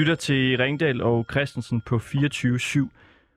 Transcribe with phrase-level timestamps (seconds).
[0.00, 2.88] Lytter til Ringdal og Christensen på 24-7,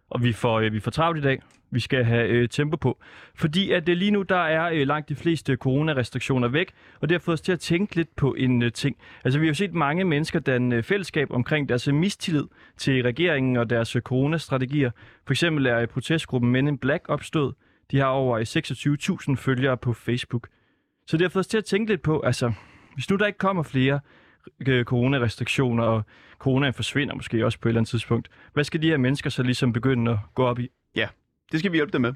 [0.10, 1.42] og vi får, øh, vi får travlt i dag.
[1.72, 2.98] Vi skal have øh, tempo på.
[3.36, 6.72] Fordi at øh, lige nu, der er øh, langt de fleste coronarestriktioner væk,
[7.02, 8.98] og det har fået os til at tænke lidt på en øh, ting.
[9.24, 12.46] Altså, vi har jo set mange mennesker danne øh, fællesskab omkring deres øh, mistillid
[12.78, 14.92] til regeringen og deres øh, coronastrategier.
[15.26, 17.56] For eksempel er øh, protestgruppen Men in Black opstået.
[17.92, 18.46] De har over øh,
[19.30, 20.48] 26.000 følgere på Facebook.
[21.08, 22.54] Så det har fået os til at tænke lidt på, altså,
[22.94, 24.00] hvis nu der ikke kommer flere
[24.84, 26.04] coronarestriktioner, og
[26.40, 29.44] coronaen forsvinder måske også på et eller andet tidspunkt, hvad skal de her mennesker så
[29.44, 30.70] ligesom begynde at gå op i?
[31.52, 32.14] Det skal vi hjælpe dem med.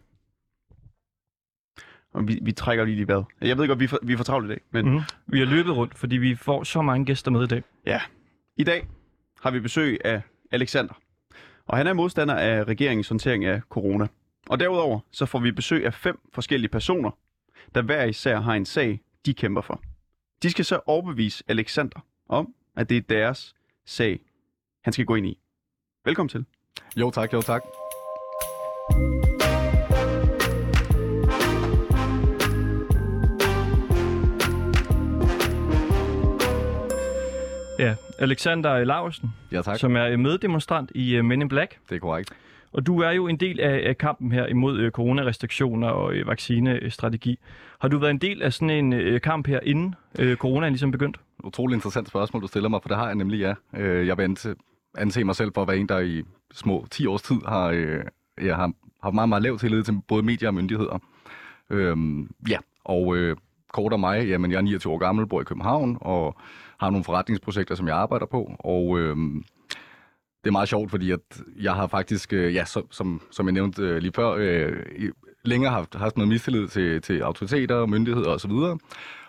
[2.14, 3.26] Og vi, vi trækker lige lige vejret.
[3.42, 4.92] Jeg ved godt, vi for, vi for travlt i dag, men mm.
[4.92, 5.02] Mm.
[5.28, 7.64] Vi har løbet rundt, fordi vi får så mange gæster med i dag.
[7.86, 8.02] ja.
[8.60, 8.88] I dag
[9.42, 10.94] har vi besøg af Alexander.
[11.66, 14.08] Og han er modstander af regeringens håndtering af corona.
[14.50, 17.12] Og derudover så får vi besøg af fem forskellige personer,
[17.76, 19.82] der hver især har en sag, de kæmper for.
[20.44, 24.20] De skal så overbevise Alexander om, at det er deres sag,
[24.84, 25.40] han skal gå ind i.
[26.06, 26.46] Velkommen til.
[26.96, 27.62] Jo tak, jo tak.
[37.80, 41.80] Ja, Alexander Larsen, Ja tak, som er meddemonstrant i uh, Men in Black.
[41.90, 42.34] det er korrekt.
[42.72, 46.28] Og du er jo en del af, af kampen her imod øh, coronarestriktioner og øh,
[46.28, 47.40] vaccinestrategi.
[47.80, 50.92] Har du været en del af sådan en øh, kamp her, inden øh, coronaen ligesom
[50.92, 51.20] begyndte?
[51.44, 53.54] Utrolig interessant spørgsmål, du stiller mig, for det har jeg nemlig, ja.
[53.78, 54.56] Øh, Jeg vil anse,
[54.98, 56.24] anse mig selv for at være en, der i
[56.54, 58.04] små 10 års tid har, øh,
[58.42, 58.72] jeg har,
[59.04, 61.00] har meget, meget lav tillid til både medier og myndigheder.
[61.70, 63.36] Øhm, ja, og øh,
[63.74, 66.36] kort om mig, jamen jeg er 29 år gammel, bor i København, og
[66.80, 69.44] har nogle forretningsprojekter, som jeg arbejder på, og øhm,
[70.44, 71.20] det er meget sjovt, fordi at
[71.62, 74.74] jeg har faktisk, øh, ja, som, som, som jeg nævnte øh, lige før, øh,
[75.46, 78.52] længere haft, haft noget mistillid til, til autoriteter, myndigheder osv.,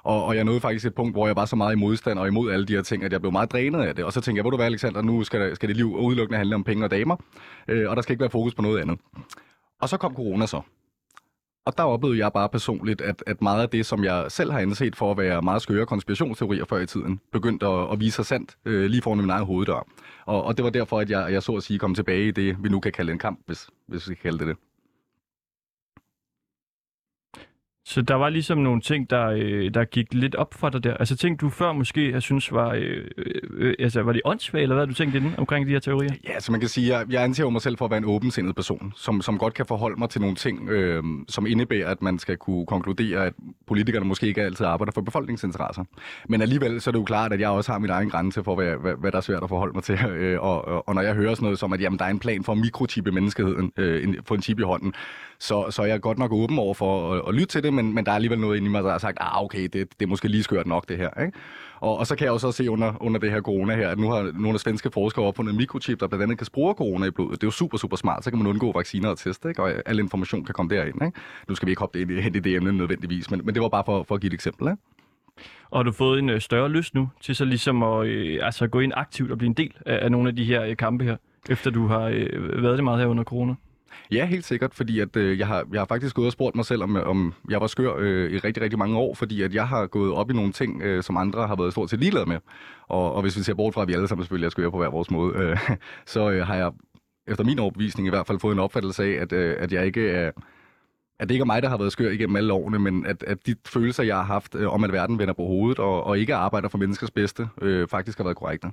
[0.02, 2.28] og, og jeg nåede faktisk et punkt, hvor jeg var så meget i modstand og
[2.28, 4.04] imod alle de her ting, at jeg blev meget drænet af det.
[4.04, 6.38] Og så tænkte jeg, hvor du være, Alexander, nu skal, der, skal det liv udelukkende
[6.38, 7.16] handle om penge og damer,
[7.68, 8.98] øh, og der skal ikke være fokus på noget andet.
[9.80, 10.60] Og så kom corona så.
[11.68, 14.58] Og der oplevede jeg bare personligt, at, at meget af det, som jeg selv har
[14.58, 18.26] anset for at være meget skøre konspirationsteorier før i tiden, begyndte at, at vise sig
[18.26, 19.86] sandt øh, lige foran min egen hoveddør.
[20.26, 22.56] Og, og det var derfor, at jeg, jeg så at sige kom tilbage i det,
[22.62, 24.67] vi nu kan kalde en kamp, hvis, hvis vi kan kalde det det.
[27.88, 30.94] Så der var ligesom nogle ting, der, øh, der gik lidt op for dig der.
[30.94, 34.62] Altså ting, du før måske jeg synes var, øh, øh, øh altså var det åndssvagt,
[34.62, 36.10] eller hvad du tænkte inden omkring de her teorier?
[36.24, 38.04] Ja, så man kan sige, at jeg, jeg anser mig selv for at være en
[38.04, 42.02] åbensindet person, som, som godt kan forholde mig til nogle ting, øh, som indebærer, at
[42.02, 43.32] man skal kunne konkludere, at
[43.66, 45.84] politikerne måske ikke altid arbejder for befolkningsinteresser.
[46.28, 48.54] Men alligevel så er det jo klart, at jeg også har min egen grænse for,
[48.54, 49.98] hvad, hvad, hvad der er svært at forholde mig til.
[50.18, 52.18] Øh, og, og, og når jeg hører sådan noget som, at jamen, der er en
[52.18, 54.94] plan for at mikrochippe menneskeheden, øh, en, få en chip i hånden,
[55.40, 57.94] så, så jeg er godt nok åben over for at, at lytte til det, men,
[57.94, 60.02] men der er alligevel noget inde i mig, der har sagt, ah okay, det, det
[60.02, 61.20] er måske lige skørt nok det her.
[61.20, 61.38] Ikke?
[61.80, 64.10] Og, og så kan jeg også se under, under det her corona her, at nu
[64.10, 67.10] har nogle af svenske forskere opfundet en mikrochip, der blandt andet kan spore corona i
[67.10, 67.32] blodet.
[67.32, 68.24] Det er jo super, super smart.
[68.24, 69.62] Så kan man undgå vacciner og test, ikke?
[69.62, 71.02] og al information kan komme derind.
[71.04, 71.20] Ikke?
[71.48, 73.62] Nu skal vi ikke hoppe ind i, hen i det emne nødvendigvis, men, men det
[73.62, 74.68] var bare for, for at give et eksempel.
[74.68, 74.82] Ikke?
[75.70, 78.66] Og har du fået en øh, større lyst nu til så ligesom at øh, altså
[78.66, 81.04] gå ind aktivt og blive en del af, af nogle af de her øh, kampe
[81.04, 81.16] her,
[81.50, 83.54] efter du har øh, været det meget her under corona?
[84.10, 86.64] Ja, helt sikkert, fordi at, øh, jeg, har, jeg har faktisk gået og spurgt mig
[86.64, 89.68] selv, om, om jeg var skør øh, i rigtig, rigtig mange år, fordi at jeg
[89.68, 92.38] har gået op i nogle ting, øh, som andre har været stort set ligeglade med.
[92.88, 94.78] Og, og hvis vi ser bort fra, at vi alle sammen selvfølgelig er skøre på
[94.78, 95.58] hver vores måde, øh,
[96.06, 96.72] så øh, har jeg
[97.26, 100.10] efter min overbevisning i hvert fald fået en opfattelse af, at, øh, at jeg ikke
[100.10, 100.30] er...
[101.20, 103.46] At det ikke er mig, der har været skør igennem alle årene, men at, at
[103.46, 106.34] de følelser, jeg har haft øh, om, at verden vender på hovedet og, og ikke
[106.34, 108.70] arbejder for menneskers bedste, øh, faktisk har været korrekte.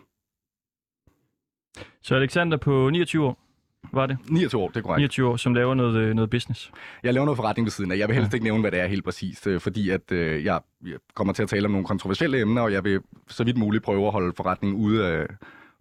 [2.01, 3.44] Så Alexander på 29 år,
[3.91, 4.17] var det?
[4.29, 4.99] 29 år, det er korrekt.
[4.99, 6.71] 29 år, som laver noget, øh, noget business.
[7.03, 7.97] Jeg laver noget forretning ved siden af.
[7.97, 10.59] Jeg vil helst ikke nævne, hvad det er helt præcist, øh, fordi at øh, jeg,
[10.85, 13.83] jeg kommer til at tale om nogle kontroversielle emner, og jeg vil så vidt muligt
[13.83, 15.25] prøve at holde forretningen ude af,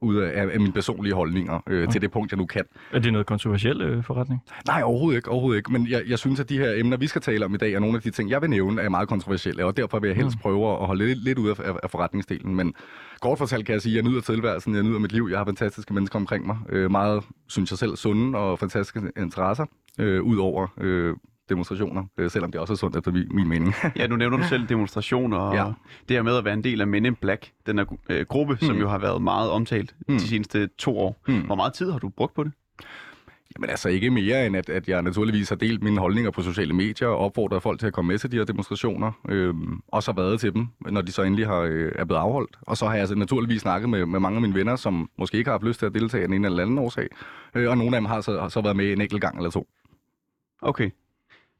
[0.04, 2.64] ude af, af mine personlige holdninger øh, til det punkt, jeg nu kan.
[2.92, 4.40] Er det noget kontroversiel øh, forretning?
[4.66, 5.30] Nej, overhovedet ikke.
[5.30, 5.72] Overhovedet ikke.
[5.72, 7.78] Men jeg, jeg synes, at de her emner, vi skal tale om i dag, er
[7.78, 10.38] nogle af de ting, jeg vil nævne, er meget kontroversielle, og derfor vil jeg helst
[10.38, 12.54] prøve at holde lidt, lidt ude af, af forretningsdelen.
[12.54, 12.74] Men
[13.20, 15.44] kort fortalt kan jeg sige, at jeg nyder tilværelsen, jeg nyder mit liv, jeg har
[15.44, 16.56] fantastiske mennesker omkring mig.
[16.68, 19.66] Øh, meget, synes jeg selv, sunde og fantastiske interesser,
[19.98, 21.14] øh, ud over øh,
[21.48, 23.74] demonstrationer, øh, selvom det også er sundt efter min, mening.
[23.96, 25.64] Ja, nu nævner du selv demonstrationer, og Ja.
[26.08, 28.52] det her med at være en del af Men in Black, den her øh, gruppe,
[28.60, 28.66] mm.
[28.66, 30.14] som jo har været meget omtalt mm.
[30.14, 31.22] de seneste to år.
[31.28, 31.40] Mm.
[31.40, 32.52] Hvor meget tid har du brugt på det?
[33.56, 36.72] Jamen altså ikke mere end, at, at jeg naturligvis har delt mine holdninger på sociale
[36.72, 39.12] medier og opfordret folk til at komme med til de her demonstrationer.
[39.28, 42.56] Øhm, og så været til dem, når de så endelig har, øh, er blevet afholdt.
[42.60, 45.38] Og så har jeg altså naturligvis snakket med, med mange af mine venner, som måske
[45.38, 47.08] ikke har haft lyst til at deltage af ene eller anden årsag.
[47.54, 49.50] Øh, og nogle af dem har så, har så været med en enkelt gang eller
[49.50, 49.68] to.
[50.62, 50.90] Okay.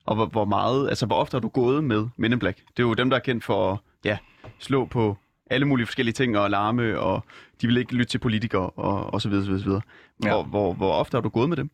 [0.06, 2.59] Og hvor, hvor meget, altså hvor ofte har du gået med Men in Black?
[2.59, 4.19] Det er jo dem, der er kendt for at ja,
[4.59, 5.17] slå på
[5.51, 7.25] alle mulige forskellige ting og larme, og
[7.61, 9.83] de vil ikke lytte til politikere og, og så videre, så videre, så videre.
[10.19, 10.43] Hvor, Ja.
[10.43, 11.71] hvor, hvor ofte har du gået med dem?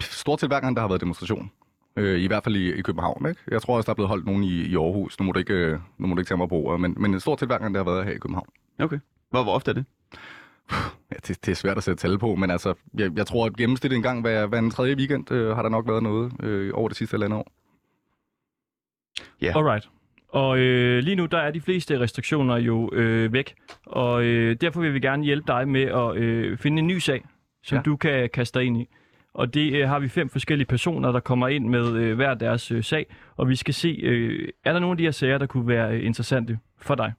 [0.00, 1.50] Stort set hver gang, der har været demonstration.
[1.96, 3.26] Øh, I hvert fald i, i København.
[3.28, 3.40] Ikke?
[3.50, 5.18] Jeg tror også, der er blevet holdt nogen i, i Aarhus.
[5.20, 7.40] Nu må du ikke, øh, nu må du ikke tage mig på men, men stort
[7.40, 8.48] set hver gang, der har været her i København.
[8.80, 8.98] Okay.
[9.30, 9.84] Hvor, hvor ofte er det?
[11.10, 13.56] Ja, det, det er svært at sætte tal på, men altså, jeg, jeg tror, at
[13.56, 16.70] gennemsnittet en gang hver, hver en tredje weekend øh, har der nok været noget øh,
[16.74, 17.52] over det sidste halvandet år.
[19.42, 19.52] Ja.
[19.58, 19.88] Alright.
[20.28, 23.54] Og øh, lige nu, der er de fleste restriktioner jo øh, væk,
[23.86, 27.24] og øh, derfor vil vi gerne hjælpe dig med at øh, finde en ny sag,
[27.62, 27.76] som.
[27.76, 27.82] Ja.
[27.82, 28.88] du kan kaste dig ind i.
[29.34, 32.70] Og det øh, har vi fem forskellige personer, der kommer ind med øh, hver deres
[32.70, 33.06] øh, sag,
[33.36, 35.96] og vi skal se, øh, er der nogle af de her sager, der kunne være
[35.96, 37.12] øh, interessante for dig?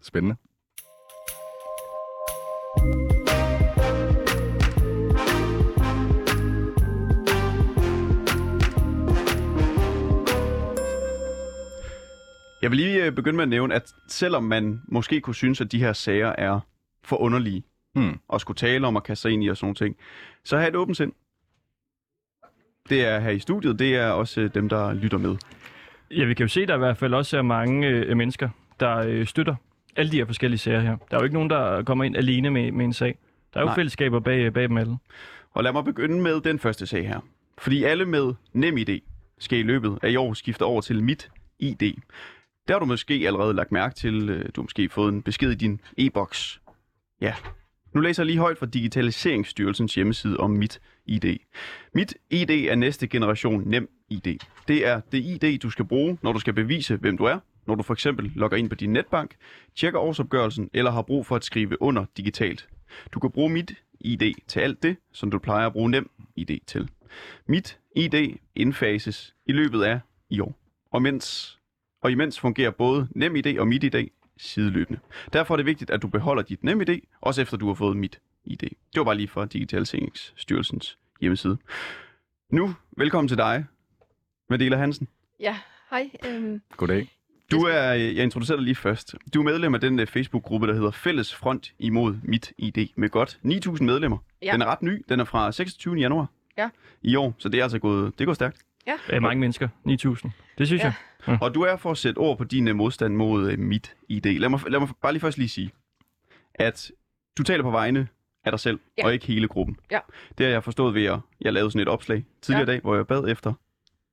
[0.00, 0.36] Spændende.
[12.62, 15.72] Jeg vil lige øh, begynde med at nævne, at selvom man måske kunne synes, at
[15.72, 16.60] de her sager er
[17.04, 17.62] for underlige,
[17.94, 18.18] Hmm.
[18.28, 19.96] og skulle tale om og kaste sig ind i og sådan nogle ting,
[20.44, 21.12] så have et åbent sind.
[22.88, 25.36] Det er her i studiet, det er også øh, dem, der lytter med.
[26.10, 28.48] Ja, vi kan jo se, at der i hvert fald også er mange øh, mennesker,
[28.80, 29.54] der øh, støtter
[29.96, 30.96] alle de her forskellige sager her.
[31.10, 33.18] Der er jo ikke nogen, der kommer ind alene med, med en sag.
[33.54, 33.74] Der er jo Nej.
[33.74, 34.96] fællesskaber bag, bag dem alle.
[35.52, 37.20] Og lad mig begynde med den første sag her.
[37.58, 39.00] Fordi alle med NemID
[39.38, 41.82] skal i løbet af i år skifte over til Mit ID.
[42.68, 45.50] Der har du måske allerede lagt mærke til, øh, du har måske fået en besked
[45.50, 46.60] i din e-boks.
[47.20, 47.34] Ja.
[47.94, 51.36] Nu læser jeg lige højt fra Digitaliseringsstyrelsens hjemmeside om Mit ID.
[51.94, 54.38] Mit ID er næste generation Nem ID.
[54.68, 57.74] Det er det ID, du skal bruge, når du skal bevise, hvem du er, når
[57.74, 59.36] du for eksempel logger ind på din netbank,
[59.76, 62.68] tjekker årsopgørelsen eller har brug for at skrive under digitalt.
[63.12, 66.58] Du kan bruge Mit ID til alt det, som du plejer at bruge Nem ID
[66.66, 66.88] til.
[67.46, 70.00] Mit ID indfases i løbet af
[70.30, 70.58] i år.
[70.92, 71.58] Og, mens,
[72.02, 75.00] og imens fungerer både NemID og MitID sideløbende.
[75.32, 78.20] Derfor er det vigtigt, at du beholder dit NemID, også efter du har fået mit
[78.44, 78.58] ID.
[78.58, 81.58] Det var bare lige fra Digitaliseringsstyrelsens hjemmeside.
[82.50, 83.64] Nu, velkommen til dig,
[84.50, 85.08] Madela Hansen.
[85.40, 85.56] Ja,
[85.90, 86.10] hej.
[86.28, 87.08] Øhm, Goddag.
[87.50, 89.14] Du er, jeg introducerer dig lige først.
[89.34, 93.08] Du er medlem af den øh, Facebook-gruppe, der hedder Fælles Front imod mit ID, med
[93.10, 94.18] godt 9.000 medlemmer.
[94.42, 94.52] Ja.
[94.52, 95.04] Den er ret ny.
[95.08, 95.94] Den er fra 26.
[95.94, 96.26] januar
[96.58, 96.68] Ja.
[97.02, 98.56] i år, så det er altså gået, det går stærkt.
[99.06, 99.68] Det er mange mennesker.
[99.88, 100.30] 9.000.
[100.58, 100.92] Det synes Ja.
[101.26, 101.38] jeg.
[101.42, 104.26] Og du er for at sætte ord på din øh, modstand mod øh, mit ID.
[104.38, 105.70] Lad mig, lad mig bare lige først lige sige,
[106.54, 106.90] at
[107.38, 108.08] du taler på vegne
[108.44, 109.04] af dig selv, Ja.
[109.04, 109.76] og ikke hele gruppen.
[109.90, 109.98] Ja.
[110.38, 112.72] Det har jeg forstået ved, at jeg lavede sådan et opslag tidligere Ja.
[112.72, 113.52] dag, hvor jeg bad efter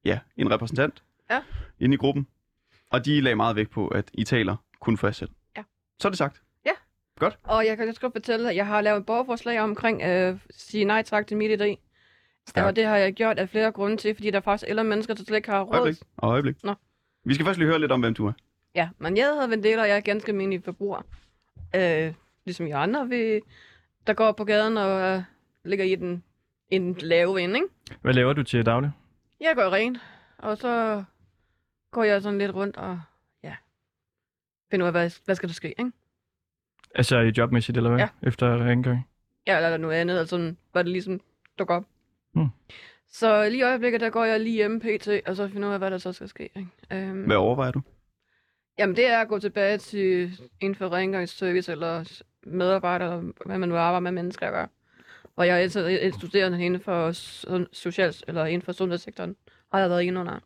[0.05, 1.41] ja, en repræsentant Ja.
[1.79, 2.27] inde i gruppen.
[2.89, 5.29] Og de lagde meget vægt på, at I taler kun for jer selv.
[5.57, 5.63] Ja.
[5.99, 6.41] Så er det sagt.
[7.43, 10.85] og jeg kan også godt fortælle, at jeg har lavet et borgerforslag omkring øh, sige
[10.85, 11.75] nej tak til mit idé.
[12.49, 12.67] Stærkt.
[12.67, 15.13] Og det har jeg gjort af flere grunde til, fordi der er faktisk ældre mennesker,
[15.13, 15.75] der slet ikke har råd.
[15.79, 15.97] Øjeblik.
[16.17, 16.63] Og øjeblik.
[16.63, 16.73] Nå.
[17.23, 18.31] Vi skal først lige høre lidt om, hvem du er.
[18.75, 21.01] Ja, men jeg hedder Vendela, og jeg er ganske almindelig forbruger.
[21.75, 22.13] Øh,
[22.45, 23.41] ligesom I andre, vi,
[24.07, 25.21] der går på gaden og øh,
[25.65, 26.23] ligger i den,
[26.71, 27.67] i den lave ende, ikke?
[28.01, 28.91] Hvad laver du til daglig?
[29.39, 29.97] Jeg går rent,
[30.37, 31.03] og så
[31.91, 33.01] går jeg sådan lidt rundt og
[33.43, 33.55] ja,
[34.71, 35.91] finder ud af, hvad, hvad skal der ske, ikke?
[36.95, 37.99] Altså i jobmæssigt, eller hvad?
[37.99, 38.09] Ja.
[38.23, 39.07] Efter rengøring?
[39.47, 41.19] Ja, eller noget andet, altså sådan, var det ligesom
[41.59, 41.85] dukker op.
[42.39, 42.49] Hmm.
[43.11, 45.79] Så lige i øjeblikket, der går jeg lige hjemme pt, og så finder ud af,
[45.79, 46.43] hvad der så skal ske.
[46.43, 46.67] Ikke?
[46.91, 47.81] Øhm, Hvad overvejer du?
[48.79, 53.75] jamen, det er at gå tilbage til inden for rengøringsservice, eller medarbejder, hvad man nu
[53.75, 54.67] arbejder med mennesker at gøre.
[55.35, 57.11] Og jeg er altså en studerende inden for
[57.75, 59.35] social, eller inden for sundhedssektoren,
[59.71, 60.39] har jeg været inde under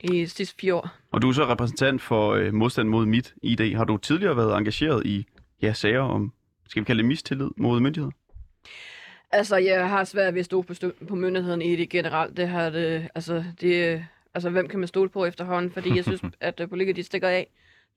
[0.00, 0.88] i de sidste fire år.
[1.10, 3.76] Og du er så repræsentant for øh, modstand mod mit ID.
[3.76, 5.26] Har du tidligere været engageret i
[5.62, 6.32] ja, sager om,
[6.68, 8.12] skal vi kalde det mistillid mod myndigheder?
[9.32, 12.36] Altså, jeg har svært ved at stole på, stø- på myndigheden i det generelt.
[12.36, 15.70] Det har det, altså, det, altså, hvem kan man stole på efterhånden?
[15.70, 17.50] Fordi jeg synes, at uh, politikere, de stikker af.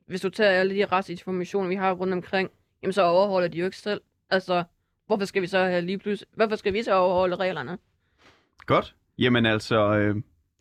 [0.05, 2.49] Hvis du tager alle de retsinformationer, vi har rundt omkring,
[2.81, 4.01] jamen, så overholder de jo ikke selv.
[4.29, 4.63] Altså,
[5.07, 7.77] hvorfor skal vi så have lige pludselig, hvorfor skal vi så overholde reglerne?
[8.65, 8.95] Godt.
[9.17, 10.15] Jamen altså, øh,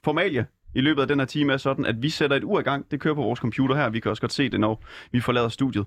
[0.04, 2.62] formalia i løbet af den her time er sådan, at vi sætter et ur i
[2.62, 2.90] gang.
[2.90, 3.90] Det kører på vores computer her.
[3.90, 5.86] Vi kan også godt se det, når vi forlader studiet.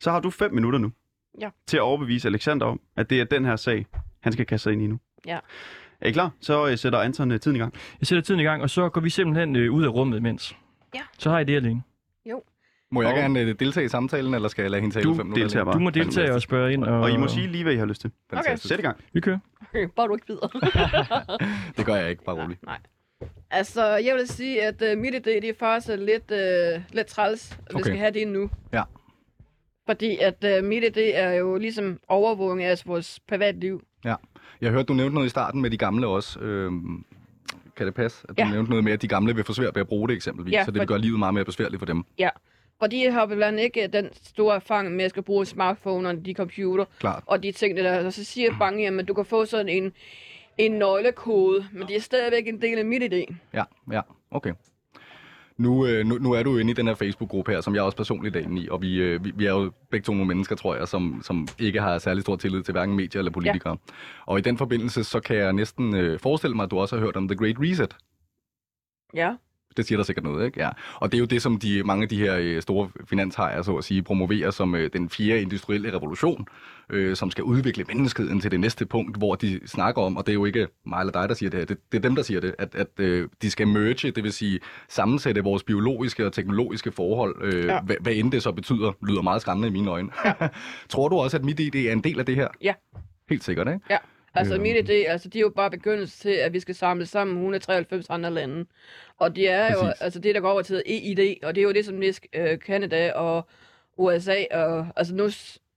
[0.00, 0.92] Så har du fem minutter nu
[1.40, 1.48] Ja.
[1.66, 3.86] til at overbevise Alexander om, at det er den her sag,
[4.20, 4.98] han skal kaste sig ind i nu.
[5.26, 5.38] Ja.
[6.00, 6.30] Er I klar?
[6.40, 7.74] Så øh, sætter Anton øh, tiden i gang.
[8.00, 10.56] Jeg sætter tiden i gang, og så går vi simpelthen øh, ud af rummet imens.
[10.94, 11.00] Ja.
[11.18, 11.82] Så har I det alene.
[12.90, 15.14] Må jeg Og- gerne øh, deltage i samtalen, eller skal jeg lade hende tale Du
[15.14, 15.44] fem minutter?
[15.44, 15.74] deltager bare.
[15.74, 16.84] Du må deltage og spørge ind.
[16.84, 18.10] Og, Og I må sige lige, hvad I har lyst til.
[18.30, 18.68] Fantastisk.
[18.68, 18.96] Sæt i gang.
[19.12, 19.38] Vi kører.
[19.70, 20.48] Okay, bare du ikke bider.
[21.76, 22.62] Det gør jeg ikke, bare roligt.
[22.62, 22.78] nej.
[23.50, 27.52] Altså, jeg vil sige, at uh, mit idé, det er faktisk lidt, uh, lidt træls,
[27.52, 27.82] at vi Okay.
[27.84, 28.50] skal have det nu.
[28.72, 28.82] Ja.
[29.88, 33.82] Fordi at uh, mit idé er jo ligesom overvågning af vores privatliv.
[34.60, 36.40] Jeg hørte, du nævnte noget i starten med de gamle også.
[36.40, 37.04] Øhm,
[37.76, 38.50] kan det passe, at du Ja.
[38.50, 40.64] nævnte noget med, at de gamle vil få svært ved at bruge det eksempelvis, Ja,
[40.64, 42.04] så det for- gøre livet meget mere besværligt for dem?
[42.80, 46.26] Og de har blandt andet ikke den store erfaring med at skal bruge smartphone og
[46.26, 47.22] de computer Klart.
[47.26, 48.04] og de ting der.
[48.06, 49.92] Og så siger banken, jamen du kan få sådan en,
[50.58, 53.34] en nøglekode, men det er stadigvæk en del af mit idé.
[53.54, 54.52] Ja, ja, okay.
[55.58, 57.96] Nu, øh, nu, nu er du inde i den her Facebook-gruppe her, som jeg også
[57.96, 60.56] personligt er inde i, og vi, øh, vi, vi er jo begge to nogle mennesker,
[60.56, 63.72] tror jeg, som, som ikke har særlig stor tillid til hverken medier eller politikere.
[63.88, 63.94] Ja.
[64.26, 67.04] Og i den forbindelse, så kan jeg næsten øh, forestille mig, at du også har
[67.04, 67.96] hørt om The Great Reset.
[69.14, 69.34] Ja.
[69.78, 70.60] Det siger der sikkert noget, ikke?
[70.60, 70.68] Ja.
[70.94, 73.76] Og det er jo det, som de, mange af de her øh, store finanshajer, så
[73.76, 76.46] at sige, promoverer som øh, den fjerde industrielle revolution,
[76.90, 80.32] øh, som skal udvikle menneskeheden til det næste punkt, hvor de snakker om, og det
[80.32, 82.22] er jo ikke mig eller dig, der siger det her, det, det er dem, der
[82.22, 86.32] siger det, at, at øh, de skal merge, det vil sige sammensætte vores biologiske og
[86.32, 87.74] teknologiske forhold, øh, Ja.
[87.74, 87.80] ja.
[87.80, 90.08] hvad, hvad end det så betyder, lyder meget skræmmende i mine øjne.
[90.24, 90.32] Ja.
[90.88, 92.48] Tror du også, at mit idé er en del af det her?
[92.62, 92.72] Ja.
[93.30, 93.80] Helt sikkert, ikke?
[93.90, 93.96] Ja.
[94.38, 94.62] Altså Øhm.
[94.62, 98.06] mit idé, altså det er jo bare begyndelse til, at vi skal samle sammen 193
[98.10, 98.64] andre lande.
[99.18, 100.00] Og det er jo Præcis.
[100.02, 102.58] altså det, der går over til EID, og det er jo det, som næst øh,
[102.58, 103.48] Canada og
[103.96, 105.28] USA, og altså nu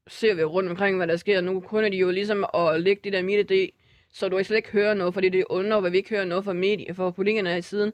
[0.07, 1.41] ser vi jo rundt omkring, hvad der sker.
[1.41, 3.77] Nu kunne de jo ligesom at lægge det der mit idé,
[4.13, 6.43] så du slet ikke hører noget, fordi det er under, hvad vi ikke hører noget
[6.45, 7.91] fra medier, for politikerne i siden.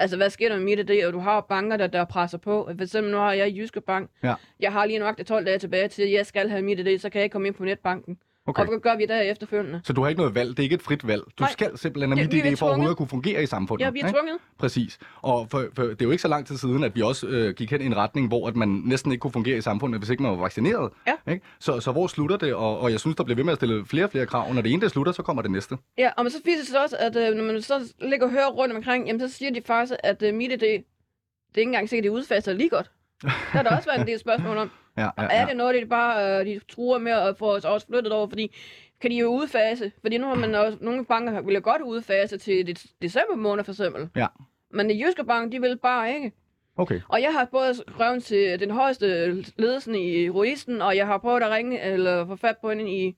[0.00, 1.06] Altså, hvad sker der med mit idé?
[1.06, 2.70] Og du har banker, der, der presser på.
[2.76, 4.10] For eksempel, nu har jeg Jyske Bank.
[4.22, 4.34] Ja.
[4.60, 6.98] Jeg har lige nok det 12 dage tilbage til, at jeg skal have mit idé,
[6.98, 8.18] så kan jeg ikke komme ind på netbanken.
[8.48, 8.62] Okay.
[8.62, 9.80] Og hvad gør vi der efterfølgende?
[9.84, 11.22] Så du har ikke noget valg, det er ikke et frit valg.
[11.22, 11.52] Du Nej.
[11.52, 13.84] skal simpelthen have mit idé for overhovedet at kunne fungere i samfundet.
[13.84, 14.18] Ja, vi er ikke?
[14.18, 14.38] tvunget.
[14.58, 14.98] Præcis.
[15.22, 17.54] Og for, for, det er jo ikke så lang tid siden, at vi også øh,
[17.54, 20.10] gik hen i en retning, hvor at man næsten ikke kunne fungere i samfundet, hvis
[20.10, 20.90] ikke man var vaccineret.
[21.06, 21.32] Ja.
[21.32, 21.44] Ikke?
[21.58, 22.54] Så, så hvor slutter det?
[22.54, 24.48] Og, og jeg synes, der bliver ved med at stille flere og flere krav.
[24.48, 25.76] Og når det ene det slutter, så kommer det næste.
[25.98, 28.48] Ja, og men så viser det også, at øh, når man så ligger og hører
[28.50, 31.88] rundt omkring, jamen så siger de faktisk, at øh, mit idé, det er ikke engang
[31.88, 32.90] sikkert, at de udfaser lige godt.
[33.22, 35.86] Der har der også været en del spørgsmål om, Ja, ja, er det noget, de
[35.86, 38.56] bare øh, de truer med at få os også flyttet over, fordi
[39.00, 42.38] kan de jo udfase, fordi nu har man også, nogle banker vil jo godt udfase
[42.38, 44.08] til de, december måned for eksempel.
[44.16, 44.26] Ja.
[44.70, 46.32] Men de jyske bank, de vil bare ikke.
[46.76, 47.00] Okay.
[47.08, 51.42] Og jeg har både skrevet til den højeste ledelsen i Ruisten, og jeg har prøvet
[51.42, 53.16] at ringe eller få fat på hende i,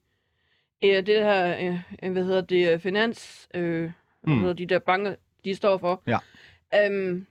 [0.82, 1.56] i det her,
[2.02, 3.90] øh, hvad hedder det, finans, øh, hvad
[4.34, 4.40] Mm.
[4.40, 6.02] hedder de der banker, de står for.
[6.06, 6.18] Ja.
[6.87, 7.26] Øhm,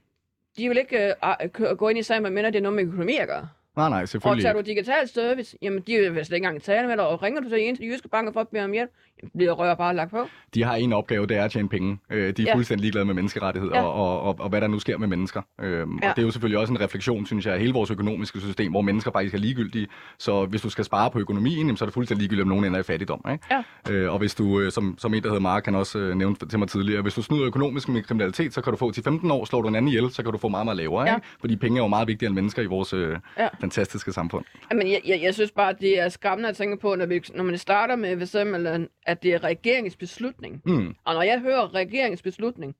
[0.56, 1.14] de vil ikke
[1.60, 3.48] øh, gå ind i sagen, medmindre det er noget med økonomi at gøre.
[3.80, 4.62] Nej, nej, Og selvfølgelig tager ikke.
[4.62, 7.48] du digital service, jamen de vil slet ikke engang tale med dig, og ringer du
[7.48, 8.90] til en til jyske banker for at bede om hjælp,
[9.36, 10.26] bliver rører bare lagt på.
[10.54, 11.98] De har en opgave, det er at tjene penge.
[12.10, 12.54] Øh, de er Ja.
[12.54, 13.82] fuldstændig ligeglade med menneskerettigheder Ja.
[13.82, 15.42] og, og, og, hvad der nu sker med mennesker.
[15.60, 16.10] Øhm, Ja.
[16.10, 18.70] Og det er jo selvfølgelig også en refleksion, synes jeg, af hele vores økonomiske system,
[18.70, 19.86] hvor mennesker faktisk er ligegyldige.
[20.18, 22.64] Så hvis du skal spare på økonomien, jamen, så er det fuldstændig ligegyldigt, om nogen
[22.64, 23.24] ender i fattigdom.
[23.32, 23.44] Ikke?
[23.88, 23.92] Ja.
[23.92, 26.36] Øh, og hvis du, øh, som, som en, der hedder Mark, kan også øh, nævne
[26.50, 29.30] til mig tidligere, hvis du snyder økonomisk med kriminalitet, så kan du få til 15
[29.30, 31.08] år, slår du en anden ihjel, så kan du få meget, meget lavere.
[31.08, 31.14] Ja.
[31.14, 31.26] Ikke?
[31.40, 33.48] Fordi penge er jo meget vigtigere end mennesker i vores øh, Ja.
[33.60, 34.44] fantastiske samfund.
[34.70, 37.44] Jamen, jeg, jeg, jeg synes bare, det er skræmmende at tænke på, når, vi, når
[37.44, 40.62] man starter med, for eksempel, at det er regeringens beslutning.
[40.64, 40.94] Mm.
[41.04, 42.74] Og når jeg hører regeringens beslutning,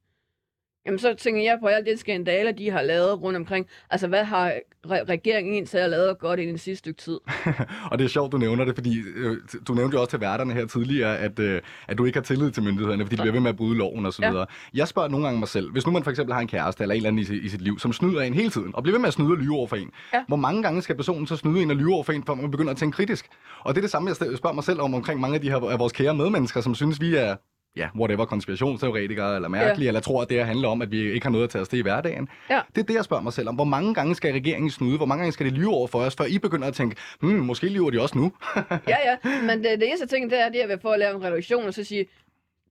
[0.86, 3.66] jamen så tænker jeg på alle de skandaler, de har lavet rundt omkring.
[3.90, 4.50] Altså, hvad har
[4.86, 7.18] re- regeringen egentlig lavet godt i den sidste stykke tid?
[7.90, 9.36] Og det er sjovt, du nævner det, fordi øh,
[9.68, 12.50] du nævnte jo også til værterne her tidligere, at, øh, at du ikke har tillid
[12.50, 14.30] til myndighederne, fordi de bliver ved med at bryde loven og så Ja.
[14.30, 14.46] videre.
[14.74, 16.94] Jeg spørger nogle gange mig selv, hvis nu man for eksempel har en kæreste eller
[16.94, 18.94] en eller anden i, sit- i sit liv, som snyder en hele tiden, og bliver
[18.94, 20.24] ved med at snyde og lyve over for en, Ja.
[20.28, 22.50] hvor mange gange skal personen så snyde en og lyve over for en, før man
[22.50, 23.26] begynder at tænke kritisk?
[23.60, 25.56] Og det er det samme, jeg spørger mig selv om omkring mange af de her
[25.70, 27.36] af vores kære medmennesker, som synes, vi er
[27.76, 29.88] ja, whatever, konspirationsteoretikere eller mærkelige, ja.
[29.88, 31.68] eller tror, at det her handler om, at vi ikke har noget at tage os
[31.68, 32.28] til i hverdagen.
[32.50, 32.60] Ja.
[32.74, 33.54] Det er det, jeg spørger mig selv om.
[33.54, 34.96] Hvor mange gange skal regeringen snyde?
[34.96, 37.38] Hvor mange gange skal de lyve over for os, før I begynder at tænke, hmm,
[37.38, 38.32] måske lyver de også nu?
[38.70, 39.16] ja, ja,
[39.48, 41.64] men det, det eneste ting, det er, det er at få at lave en reduktion,
[41.64, 42.06] og så sige,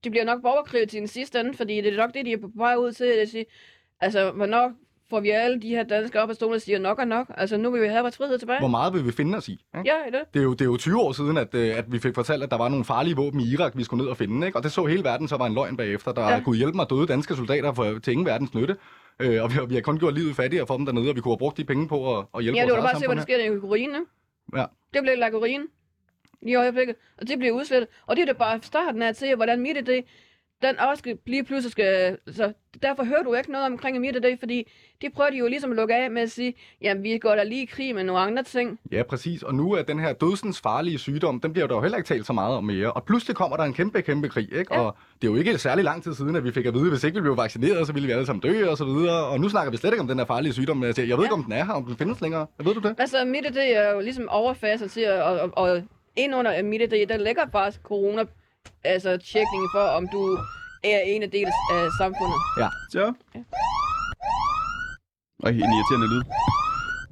[0.04, 2.38] det bliver nok borgerkrig til den sidste ende, fordi det er nok det, de er
[2.38, 3.44] på vej ud til, at sige,
[4.00, 4.72] altså, hvornår
[5.10, 7.26] får vi alle de her danskere op af stolen og siger nok og nok?
[7.36, 8.58] Altså, nu vil vi have vores frihed tilbage.
[8.58, 9.52] Hvor meget vil vi finde os i?
[9.52, 9.66] Ikke?
[9.84, 10.20] Ja, det.
[10.34, 12.42] Det er, jo, det er jo 20 år siden, at, øh, at vi fik fortalt,
[12.42, 14.46] at der var nogle farlige våben i Irak, vi skulle ned og finde.
[14.46, 14.58] Ikke?
[14.58, 16.12] Og det så hele verden, så var en løgn bagefter.
[16.12, 16.28] Der Ja.
[16.34, 16.40] ja.
[16.40, 18.76] kunne hjælpe mig døde danske soldater for, til ingen verdens nytte.
[19.20, 21.20] Øh, og vi, har- vi har kun gjort livet fattigere for dem dernede, og vi
[21.20, 23.00] kunne have brugt de penge på at, at hjælpe Ja, du vores kan eget bare
[23.00, 23.98] se, hvad der sker i Ukraine.
[24.56, 24.64] Ja.
[24.94, 25.62] Det blev lagt urin
[26.42, 27.88] i øjeblikket, og det bliver udslettet.
[28.06, 30.02] Og det er da bare starten af til, hvordan mit idé,
[30.62, 32.16] den også skal blive pludselig skal...
[32.32, 32.52] Så
[32.82, 34.68] derfor hører du ikke noget omkring mit idé, fordi
[35.02, 37.42] de prøver de jo ligesom at lukke af med at sige, jamen vi går da
[37.42, 38.78] lige i krig med nogle andre ting.
[38.92, 39.42] Ja, præcis.
[39.42, 42.26] Og nu er den her dødsens farlige sygdom, den bliver der jo heller ikke talt
[42.26, 42.92] så meget om mere.
[42.92, 44.74] Og pludselig kommer der en kæmpe, kæmpe krig, ikke?
[44.74, 44.80] Ja.
[44.80, 46.90] Og det er jo ikke særlig lang tid siden, at vi fik at vide, at
[46.90, 49.24] hvis ikke vi blev vaccineret, så ville vi alle sammen dø og så videre.
[49.26, 50.82] Og nu snakker vi slet ikke om den her farlige sygdom.
[50.84, 51.26] Jeg, siger, jeg ved Ja.
[51.26, 52.46] ikke, om den er her, om den findes længere.
[52.64, 52.94] Ved du det?
[52.98, 55.82] Altså mit idé er jo ligesom overfaset til, at- og, og, og
[56.16, 58.24] ind under mit idé, der ligger faktisk corona,
[58.84, 60.38] altså tjekning for, om du
[60.84, 62.38] er en af del af samfundet.
[62.92, 63.14] Så.
[65.42, 66.22] Og en irriterende lyd.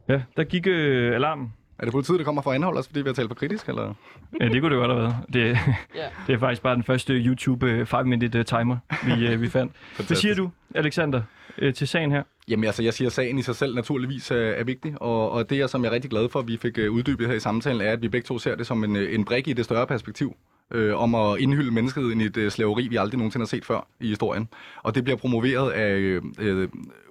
[0.09, 1.53] Ja, der gik øh, alarmen.
[1.79, 3.69] Er det politiet, der kommer for at anholde os, fordi vi har talt for kritisk,
[3.69, 3.95] eller?
[4.41, 5.17] Ja, det kunne det godt have været.
[5.33, 5.59] Det,
[5.95, 6.09] Ja.
[6.27, 9.73] det er faktisk bare den første YouTube 5-minute timer, vi, øh, vi fandt.
[10.07, 11.23] Hvad siger du, Alexander,
[11.59, 12.23] øh, til sagen her?
[12.49, 15.51] Jamen altså, jeg siger, at sagen i sig selv naturligvis er, er vigtig, og, og
[15.51, 17.41] det, jeg, som jeg er rigtig glad for, at vi fik øh, uddybet her i
[17.41, 19.65] samtalen, er, at vi begge to ser det som en, øh, en brik i det
[19.65, 20.37] større perspektiv
[20.71, 23.87] øh, om at indhylde mennesket i et øh, slaveri, vi aldrig nogensinde har set før
[24.01, 24.49] i historien.
[24.83, 26.69] Og det bliver promoveret af øh, øh,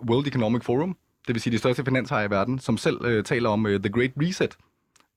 [0.10, 0.98] World Economic Forum,
[1.28, 3.90] det vil sige de største finanshajer i verden, som selv øh, taler om øh, The
[3.90, 4.58] Great Reset,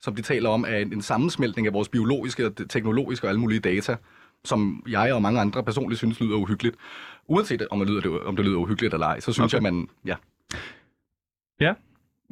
[0.00, 3.40] som de taler om er en, en sammensmeltning af vores biologiske, og teknologiske og alle
[3.40, 3.96] mulige data,
[4.44, 6.76] som jeg og mange andre personligt synes lyder uhyggeligt.
[7.26, 9.64] Uanset om det lyder, om det lyder uhyggeligt eller ej, så synes Okay.
[9.64, 9.88] jeg, man...
[11.60, 11.74] Ja,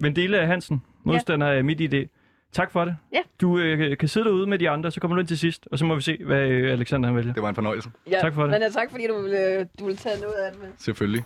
[0.01, 2.18] Vendela Hansen, modstander af mit idé.
[2.53, 2.97] Tak for det.
[3.13, 3.19] Ja.
[3.41, 5.79] Du øh, kan sidde derude med de andre, så kommer du ind til sidst, og
[5.79, 7.33] så må vi se, hvad øh, Alexander han vælger.
[7.33, 7.91] det var en fornøjelse.
[8.11, 8.51] Ja, Tak for det.
[8.51, 10.69] Men ja, tak fordi du vil, øh, du vil tage noget af det med.
[10.79, 11.25] Selvfølgelig.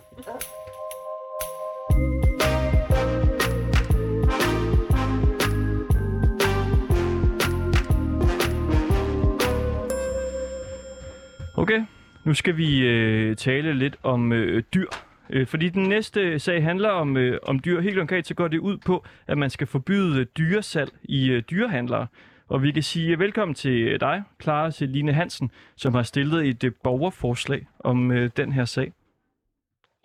[11.55, 11.85] Okay,
[12.23, 14.87] nu skal vi øh, tale lidt om øh, dyr.
[15.33, 17.81] Øh, fordi den næste sag handler om, øh, om dyr.
[17.81, 21.43] Helt konkret så går det ud på, at man skal forbyde øh, dyresalg i øh,
[21.51, 22.07] dyrehandlere.
[22.47, 26.63] Og vi kan sige velkommen til øh, dig, Clara Celine Hansen, som har stillet et
[26.63, 28.93] øh, borgerforslag om øh, den her sag.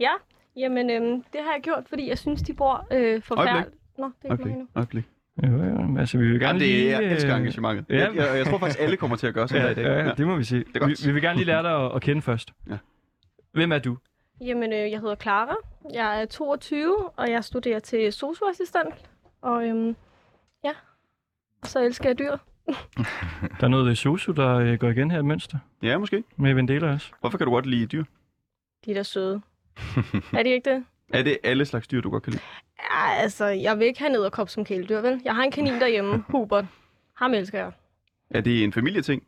[0.00, 0.10] Ja,
[0.56, 3.74] jamen øhm, det har jeg gjort, fordi jeg synes, de bor øh, forfærdeligt.
[3.98, 4.68] Nå, det er ikke Øjeblik, mig nu.
[4.74, 5.04] øjeblik.
[5.46, 5.50] Jo,
[5.92, 6.90] jo, altså vi vil gerne Jamen, det lige...
[6.92, 7.86] er, jeg elsker øh, engagementet.
[7.90, 7.96] ja.
[7.98, 10.06] Jeg, jeg, jeg tror faktisk, alle kommer til at gøre sådan Ja, der i dag.
[10.06, 10.64] ja, det må vi se.
[10.74, 10.90] er godt.
[10.90, 12.52] Vi, vi vil gerne lige lære dig at, at kende først.
[12.70, 12.76] Ja.
[13.52, 13.96] Hvem er du?
[14.40, 15.56] Jamen, øh, jeg hedder Clara.
[15.92, 19.10] Jeg er 22, og jeg studerer til socioassistent.
[19.40, 19.96] Og øhm,
[20.64, 20.72] ja,
[21.64, 22.36] så elsker jeg dyr.
[23.60, 25.58] Der er noget øh, sosu, der øh, går igen her, et mønster.
[25.82, 26.24] ja, måske.
[26.36, 27.12] Med Vendela også.
[27.20, 28.04] Hvorfor kan du godt lide dyr?
[28.84, 29.40] De er da søde.
[30.38, 30.84] er de ikke det?
[31.12, 32.42] Er det alle slags dyr, du godt kan lide?
[32.78, 35.20] Ja, altså, jeg vil ikke have nederkop som kæledyr, vel?
[35.24, 36.64] Jeg har en kanin derhjemme, Hubert.
[37.14, 37.72] Ham elsker jeg.
[38.30, 39.22] Er det en familieting?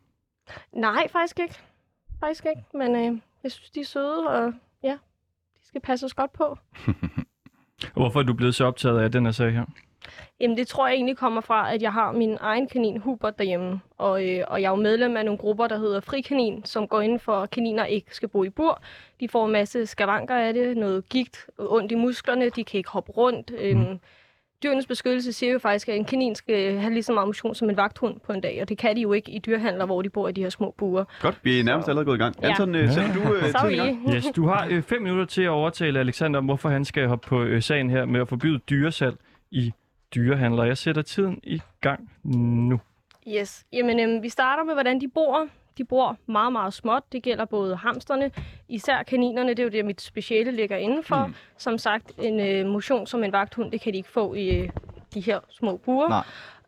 [0.73, 1.59] Nej, faktisk ikke.
[2.19, 4.53] Faktisk ikke, men øh, jeg synes, de er søde, og
[5.71, 6.57] skal passes godt på.
[7.99, 9.65] Hvorfor er du blevet så optaget af den her sag her?
[10.39, 13.81] Jamen, det tror jeg egentlig kommer fra, at jeg har min egen kanin, Hubert, derhjemme.
[13.97, 17.01] Og, øh, og jeg er jo medlem af nogle grupper, der hedder Frikanin, som går
[17.01, 18.81] ind for, at kaniner ikke skal bo i bur.
[19.19, 22.89] De får en masse skavanker af det, noget gigt, ondt i musklerne, de kan ikke
[22.89, 23.51] hoppe rundt.
[23.57, 23.99] Øhm,
[24.63, 27.69] dyrenes beskyttelse siger jo faktisk, at en kanin skal have lige så meget motion som
[27.69, 30.09] en vagthund på en dag, og det kan de jo ikke i dyrehandler, hvor de
[30.09, 31.03] bor i de her små buer.
[31.21, 32.35] Godt, vi er nærmest Så- allerede gået i gang.
[32.41, 32.49] Ja.
[32.49, 34.15] Anton, øh, sætter du øh, tiden i Sorry.
[34.15, 37.27] Yes, du har øh, fem minutter til at overtale Alexander om, hvorfor han skal hoppe
[37.27, 39.15] på øh, sagen her med at forbyde dyresalg
[39.51, 39.71] i
[40.15, 40.63] dyrehandler.
[40.63, 42.79] Jeg sætter tiden i gang nu.
[43.27, 43.65] Yes.
[43.73, 45.47] Jamen, øhm, vi starter med, hvordan de bor.
[45.77, 47.03] De bor meget, meget småt.
[47.11, 48.31] Det gælder både hamsterne,
[48.69, 49.49] især kaninerne.
[49.49, 51.25] Det er jo det, mit speciale ligger indenfor.
[51.25, 51.35] Mm.
[51.57, 54.69] Som sagt, en øh, motion som en vagthund, det kan de ikke få i øh,
[55.13, 56.09] de her små buer.
[56.09, 56.23] Nej.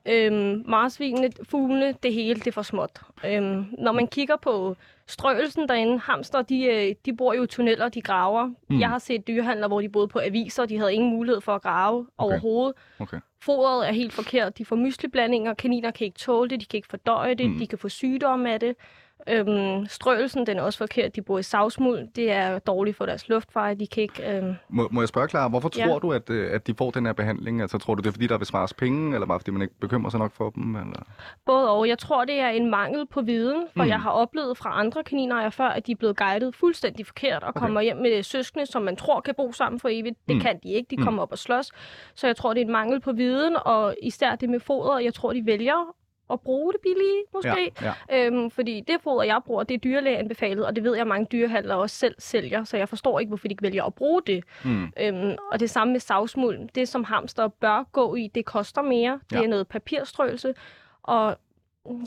[0.06, 3.02] Øhm, marsvinene, fuglene, det hele, det er for småt.
[3.26, 4.76] Øhm, når man kigger på
[5.08, 8.52] strøgelsen derinde, hamster, de, øh, de bor jo i tunneller, de graver.
[8.70, 8.80] Mm.
[8.80, 11.62] Jeg har set dyrehandler, hvor de boede på aviser, de havde ingen mulighed for at
[11.62, 12.08] grave okay.
[12.18, 12.74] overhovedet.
[13.00, 13.20] Okay.
[13.46, 14.58] Fodret er helt forkert.
[14.58, 15.54] De får mysliblandinger.
[15.54, 16.60] Kaniner kan ikke tåle det.
[16.62, 17.50] De kan ikke fordøje det.
[17.50, 17.58] Mm.
[17.60, 18.76] De kan få sygdomme af det.
[19.30, 21.16] Øhm, strøelsen, den er også forkert.
[21.16, 22.08] De bor i savsmuld.
[22.16, 23.76] Det er dårligt for deres luftveje.
[23.76, 24.38] De kan ikke...
[24.38, 24.54] Øhm...
[24.70, 25.86] Må, må jeg spørge, Clara, hvorfor Ja.
[25.88, 27.62] tror du, at, øh, at de får den her behandling?
[27.62, 29.74] Altså, tror du, det er, fordi der vil spares penge, eller bare fordi man ikke
[29.80, 30.76] bekymrer sig nok for dem?
[30.76, 31.04] Eller?
[31.46, 31.88] Både og.
[31.88, 33.86] Jeg tror, det er en mangel på viden, for Mm.
[33.86, 33.90] mm.
[33.90, 37.50] jeg har oplevet fra andre kaninejere før, at de er blevet guidet fuldstændig forkert og
[37.50, 37.60] Okay.
[37.60, 40.16] kommer hjem med søskende, som man tror kan bo sammen for evigt.
[40.28, 40.36] Det Mm.
[40.36, 40.42] mm.
[40.42, 40.88] kan de ikke.
[40.90, 41.04] De Mm.
[41.04, 41.72] kommer op og slås.
[42.16, 45.00] Så jeg tror, det er en mangel på viden, og især det med foder.
[45.00, 45.96] Jeg tror, de vælger
[46.34, 47.72] at bruge det billige, måske.
[47.82, 48.28] Ja, ja.
[48.28, 51.28] Øhm, fordi det foder, jeg bruger, det er dyrlæge anbefalet, og det ved jeg, mange
[51.32, 54.44] dyrehandlere også selv sælger, så jeg forstår ikke, hvorfor de ikke vælger at bruge det.
[54.66, 54.92] Mm.
[55.00, 56.70] Øhm, og det samme med savsmuld.
[56.76, 59.20] Det, som hamster bør gå i, det koster mere.
[59.30, 59.44] Det Ja.
[59.44, 60.54] er noget papirstrøelse,
[61.04, 61.38] og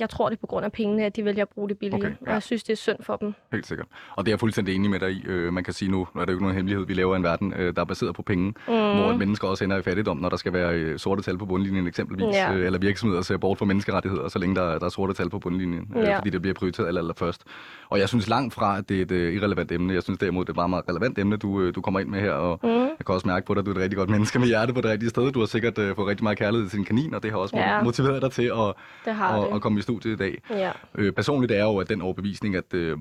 [0.01, 1.97] jeg tror, det er på grund af pengene, at de vælger at bruge det billige.
[2.01, 2.27] Okay, ja.
[2.27, 3.35] Og jeg synes, det er synd for dem.
[3.53, 3.87] Helt sikkert.
[4.17, 5.23] Og det er jeg fuldstændig enig med dig i.
[5.27, 7.23] Øh, man kan sige nu, er det jo ikke nogen hemmelighed, vi lever i en
[7.23, 8.55] verden, øh, der er baseret på penge, mm.
[8.75, 11.47] hvor et mennesker også ender i fattigdom, når der skal være øh, sorte tal på
[11.47, 12.55] bundlinjen eksempelvis, Ja.
[12.55, 15.39] øh, eller virksomheder ser bort fra menneskerettigheder, så længe der, der er sorte tal på
[15.39, 16.19] bundlinjen, øh, Ja.
[16.19, 17.43] fordi det bliver prioriteret aller, aller først.
[17.89, 19.95] Og jeg synes langt fra, at det er et øh, irrelevant emne.
[19.95, 22.09] Jeg synes derimod, det er et meget, meget relevant emne, du, øh, du kommer ind
[22.09, 22.69] med her, og Mm.
[22.71, 24.73] jeg kan også mærke på dig, at du er et rigtig godt menneske med hjerte
[24.73, 25.33] på det rigtige sted.
[25.33, 27.57] Du har sikkert øh, fået rigtig meget kærlighed til din kanin, og det har også
[27.57, 27.83] Ja.
[27.83, 28.73] motiveret dig til at,
[29.05, 29.55] Det har at, det.
[29.57, 30.43] at komme i studiet i dag.
[30.51, 30.73] Ja.
[30.95, 32.99] Øh, personligt er jeg jo af den overbevisning, at, øh,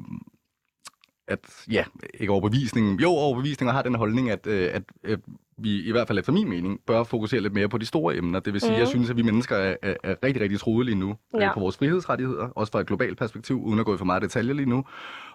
[1.28, 1.39] at
[1.71, 5.17] ja, ikke overbevisning, jo overbevisning, og har den holdning, at, øh, at øh,
[5.58, 8.39] vi i hvert fald efter min mening bør fokusere lidt mere på de store emner.
[8.39, 8.75] Det vil sige, mm.
[8.78, 8.89] jeg Mhm.
[8.89, 11.39] synes, at vi mennesker er, er, er rigtig, rigtig troede lige nu ja.
[11.39, 11.47] Ja.
[11.47, 14.21] øh, på vores frihedsrettigheder, også fra et globalt perspektiv, uden at gå i for meget
[14.21, 14.86] detaljer lige nu.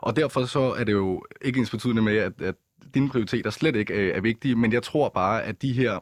[0.01, 2.55] Og derfor så er det jo ikke ens betydende med, at, at
[2.95, 5.99] dine prioriteter slet ikke øh, er vigtige, men jeg tror bare, at de her,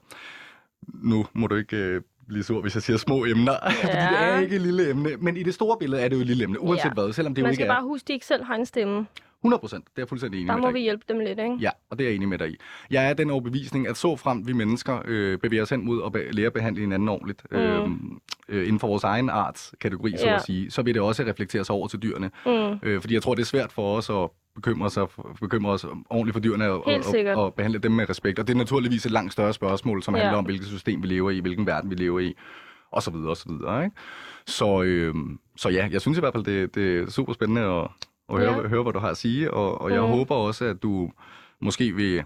[0.83, 3.71] nu må du ikke øh, blive sur, hvis jeg siger små emner, ja.
[3.83, 5.11] fordi det er ikke et lille emne.
[5.19, 6.93] Men i det store billede er det jo et lille emne, uanset Ja.
[6.95, 7.75] hvad, selvom det jo Man ikke skal er.
[7.75, 9.07] bare huske, at de ikke selv har en stemme.
[9.43, 10.83] 100 procent, det er jeg fuldstændig enig Der med må dig vi i.
[10.83, 11.57] hjælpe dem lidt, ikke?
[11.61, 12.57] Ja, og det er jeg enig med dig i.
[12.91, 16.13] Jeg er den overbevisning, at så frem vi mennesker øh, bevæger os hen mod at
[16.13, 17.57] be- lære at behandle hinanden ordentligt, mm.
[17.59, 17.89] øh,
[18.49, 20.35] øh, inden for vores egen artskategori, så Ja.
[20.35, 22.31] at sige, så vil det også reflektere sig over til dyrene.
[22.47, 22.79] Mm.
[22.83, 24.29] Øh, fordi jeg tror, det er svært for os at
[24.61, 25.07] bekymre, sig,
[25.41, 28.39] bekymre os ordentligt for dyrene og, og, og, behandle dem med respekt.
[28.39, 30.21] Og det er naturligvis et langt større spørgsmål, som Ja.
[30.21, 32.35] handler om, hvilket system vi lever i, hvilken verden vi lever i,
[32.91, 33.85] og så videre, og så videre.
[33.85, 33.97] Ikke?
[34.47, 35.15] Så, øh,
[35.57, 37.89] så ja, jeg synes i hvert fald, det, det er super spændende at,
[38.29, 38.69] at høre, Ja.
[38.69, 40.11] høre, hvad du har at sige, og, og jeg Mhm.
[40.11, 41.11] håber også, at du
[41.61, 42.25] måske vil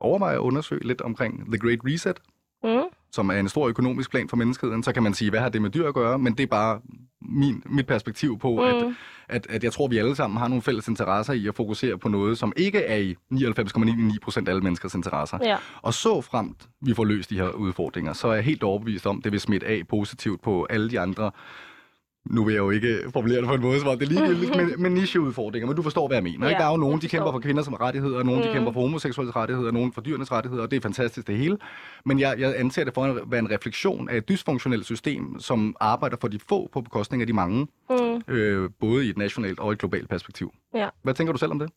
[0.00, 2.20] overveje at undersøge lidt omkring The Great Reset,
[2.64, 2.68] Mm.
[3.12, 5.62] Som er en stor økonomisk plan for menneskeheden, så kan man sige, hvad har det
[5.62, 6.18] med dyr at gøre?
[6.18, 6.80] Men det er bare
[7.20, 8.58] min, mit perspektiv på, mm.
[8.58, 8.94] at,
[9.28, 12.08] at, at jeg tror, vi alle sammen har nogle fælles interesser i at fokusere på
[12.08, 15.38] noget, som ikke er i 99,99 procent af alle menneskers interesser.
[15.42, 15.56] Ja.
[15.82, 19.22] Og så fremt vi får løst de her udfordringer, så er jeg helt overbevist om,
[19.22, 21.30] det vil smitte af positivt på alle de andre
[22.30, 24.56] nu vil jeg jo ikke formulere det på en måde, som om det er ligegyldigt,
[24.56, 26.46] men, men nicheudfordringer, men du forstår, hvad jeg mener.
[26.46, 26.58] Ja, ikke?
[26.60, 28.52] Der er jo nogen, de kæmper for kvinders rettigheder, nogen, de Mm.
[28.54, 31.58] kæmper for homoseksuelles rettigheder, nogen for dyrenes rettigheder, og det er fantastisk det hele.
[32.04, 35.76] Men jeg, jeg anser det for at være en refleksion af et dysfunktionelt system, som
[35.80, 38.34] arbejder for de få på bekostning af de mange, Mm.
[38.34, 40.52] øh, både i et nationalt og et globalt perspektiv.
[40.74, 40.88] Ja.
[41.02, 41.70] Hvad tænker du selv om det?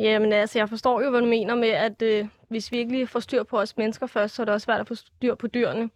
[0.00, 3.06] Jamen altså, jeg forstår jo, hvad du mener med, at øh, hvis vi ikke lige
[3.06, 5.46] får styr på os mennesker først, så er det også svært at få styr på
[5.46, 5.90] dyrene.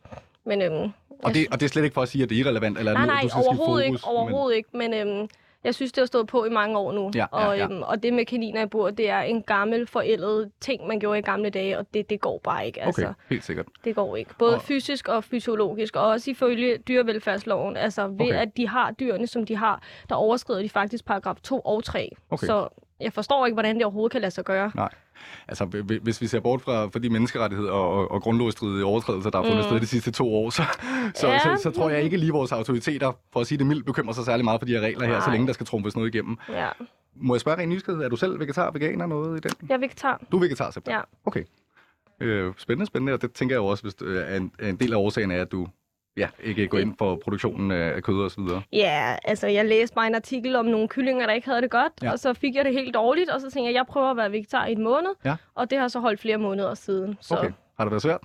[0.47, 0.91] Men øhm,
[1.23, 2.93] Og det, og det er slet ikke for at sige, at det er irrelevant, eller
[2.93, 4.09] Nej, nej, skifte overhovedet fokus, ikke.
[4.09, 4.69] Overhovedet ikke.
[4.73, 5.29] Men øhm,
[5.65, 7.11] jeg synes, det har stået på i mange år nu.
[7.15, 7.65] Ja, ja, og, ja.
[7.65, 11.19] øhm, og det med kaniner i bur, det er en gammel, forældet ting, man gjorde
[11.19, 12.81] i gamle dage, og det, det går bare ikke.
[12.81, 13.67] Men, Altså, okay, helt sikkert.
[13.85, 14.31] Det går ikke.
[14.39, 17.77] Både Og- fysisk og fysiologisk, og også ifølge dyrevelfærdsloven.
[17.77, 18.33] Altså ved, okay.
[18.35, 22.11] at de har dyrene, som de har, der overskrider de faktisk paragraf 2 og 3.
[22.31, 22.47] Okay.
[22.47, 22.69] Så
[23.03, 24.73] jeg forstår ikke, hvordan det overhovedet kan lade sig gøre.
[24.75, 24.89] Nej.
[25.49, 28.85] Altså, hvi- hvi- hvis vi ser bort fra, fra de menneskerettigheder og, og, og grundlovsstridige
[28.85, 29.69] overtrædelser, der har fundet Mm.
[29.71, 30.63] sted de sidste to år, så,
[31.15, 31.39] så, Ja.
[31.39, 34.25] så, så tror jeg ikke lige vores autoriteter, for at sige det mildt, bekymrer sig
[34.25, 35.35] særlig meget for de her regler her, så Nej.
[35.35, 36.37] længe der skal trumfes noget igennem.
[36.49, 36.69] Ja.
[37.17, 39.69] Må jeg spørge ren nysgerrighed, er du selv vegetar, veganer, noget i den?
[39.69, 40.21] Jeg er vegetar.
[40.33, 40.99] Du er vegetar simpelthen?
[40.99, 41.29] Ja.
[41.29, 41.45] Okay.
[42.21, 44.93] Øh, spændende, spændende, og det tænker jeg også, hvis du, er, en, er en del
[44.93, 45.67] af årsagen af, at du
[46.17, 48.63] ja, ikke går ind for produktionen af, kød og så videre.
[48.73, 51.93] Ja, altså jeg læste bare en artikel om nogle kyllinger, der ikke havde det godt,
[52.03, 52.13] Ja.
[52.13, 54.33] og så fik jeg det helt dårligt, og så tænkte jeg, jeg prøver at være
[54.33, 55.37] vegetar i en måned, Ja.
[55.55, 57.19] og det har så holdt flere måneder siden.
[57.21, 57.51] Så Okay.
[57.77, 58.21] Har det været svært?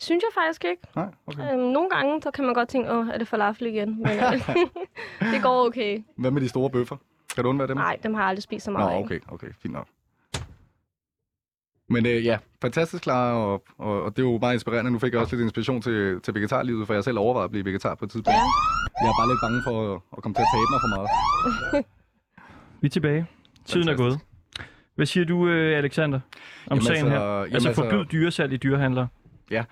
[0.00, 0.82] synes jeg faktisk ikke.
[0.96, 1.52] Nej, okay.
[1.52, 3.96] Øhm, nogle gange, så kan man godt tænke, åh, er det falafel igen?
[3.98, 4.06] Men
[5.32, 6.02] det går okay.
[6.16, 6.96] Hvad med de store bøffer?
[7.34, 7.76] Kan du undvære dem?
[7.76, 8.98] Nej, dem har jeg aldrig spist så Nå, meget af.
[9.02, 9.86] okay, okay, fint nok.
[11.88, 14.90] Men øh, ja, fantastisk klar, og, og, og det er jo meget inspirerende.
[14.90, 17.64] Nu fik jeg også lidt inspiration til, til vegetarlivet, for jeg selv overvejede at blive
[17.64, 18.34] vegetar på et tidspunkt.
[18.36, 18.42] Ja.
[19.02, 21.84] Jeg er bare lidt bange for at, at komme til at tabe mig for meget.
[22.80, 23.26] Vi er tilbage.
[23.66, 23.98] Tiden er Fantastisk.
[23.98, 24.64] gået.
[24.94, 26.20] Hvad siger du, øh, Alexander,
[26.66, 27.38] om Jamen sagen altså- her?
[27.38, 29.08] jamen altså altså- forbyd dyresalg i dyrehandlere.
[29.50, 29.64] Ja,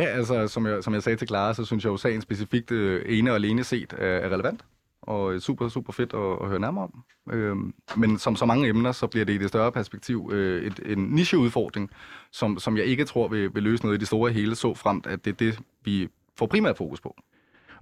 [0.00, 3.02] altså som jeg, som jeg sagde til Clara, så synes jeg jo sagen specifikt øh,
[3.06, 4.64] ene og alene set er, er relevant.
[5.02, 7.04] Og super, super fedt at, at høre nærmere om.
[7.32, 10.80] Øhm, men som så mange emner, så bliver det i det større perspektiv øh, et,
[10.86, 11.90] en nicheudfordring,
[12.32, 15.06] som, som jeg ikke tror vil, vil løse noget i det store hele, så fremt,
[15.06, 17.16] at det er det, vi får primært fokus på.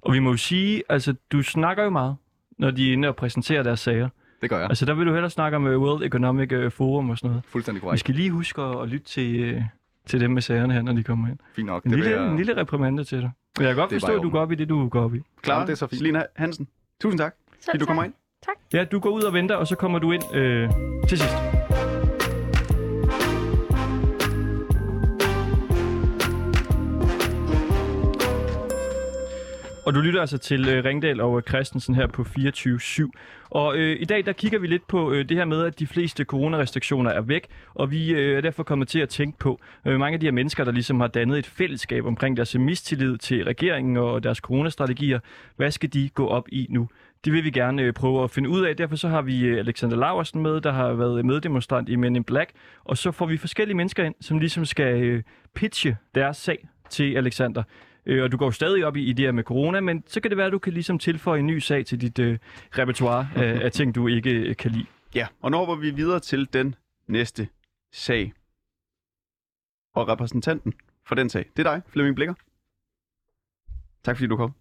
[0.01, 2.17] Og vi må jo sige, altså du snakker jo meget,
[2.59, 4.09] når de er inde og præsenterer deres sager.
[4.43, 4.69] Det gør jeg.
[4.69, 7.45] Altså der vil du hellere snakke om øh, World Economic øh, Forum og sådan noget.
[7.49, 8.01] Fuldstændig Vi korrekt.
[8.01, 9.63] skal lige huske at, at lytte til, øh,
[10.07, 11.39] til dem med sagerne her, når de kommer ind.
[11.57, 11.85] Fint nok.
[11.85, 12.31] En Det lille, jeg...
[12.31, 13.31] en lille reprimande til dig.
[13.59, 15.15] Men jeg kan godt Det forstå, at du går op i det, du går op
[15.15, 15.19] i.
[15.43, 15.99] Klar, det er så fint.
[15.99, 16.69] Selina Hansen.
[17.01, 17.35] Tusind tak,
[17.65, 17.87] fordi du tak.
[17.87, 18.15] kommer ind.
[18.73, 20.71] Ja, du går ud og venter, og så kommer du ind øh,
[21.09, 21.35] til sidst.
[29.91, 33.11] Og du lytter altså til øh, Ringdal og øh, Christensen her på 24.7.
[33.51, 35.87] Og øh, i dag der kigger vi lidt på øh, det her med, at de
[35.87, 39.99] fleste coronarestriktioner er væk, og vi øh, er derfor kommet til at tænke på øh,
[39.99, 43.45] mange af de her mennesker, der ligesom har dannet et fællesskab omkring deres mistillid til
[43.45, 45.21] regeringen og deres coronastrategier.
[45.57, 46.89] Hvad skal de gå op i nu?
[47.25, 48.77] Det vil vi gerne øh, prøve at finde ud af.
[48.77, 52.17] Derfor så har vi øh, Alexander Laversen med, der har været øh, meddemonstrant i Men
[52.17, 52.51] in Black.
[52.85, 55.23] Og så får vi forskellige mennesker ind, som ligesom skal øh,
[55.55, 57.63] pitche deres sag til Alexander.
[58.07, 60.21] Øh, og du går jo stadig op i, i det her med corona, men så
[60.21, 62.39] kan det være, at du kan ligesom tilføje en ny sag til dit øh,
[62.79, 64.87] repertoire af, af ting, du ikke øh, kan lide.
[65.15, 66.75] Ja, og nu hopper vi videre til den
[67.07, 67.49] næste
[67.93, 68.33] sag.
[69.95, 70.73] Og repræsentanten
[71.07, 72.35] for den sag, det er dig, Flemming Blikker.
[74.05, 74.53] Tak fordi du kom.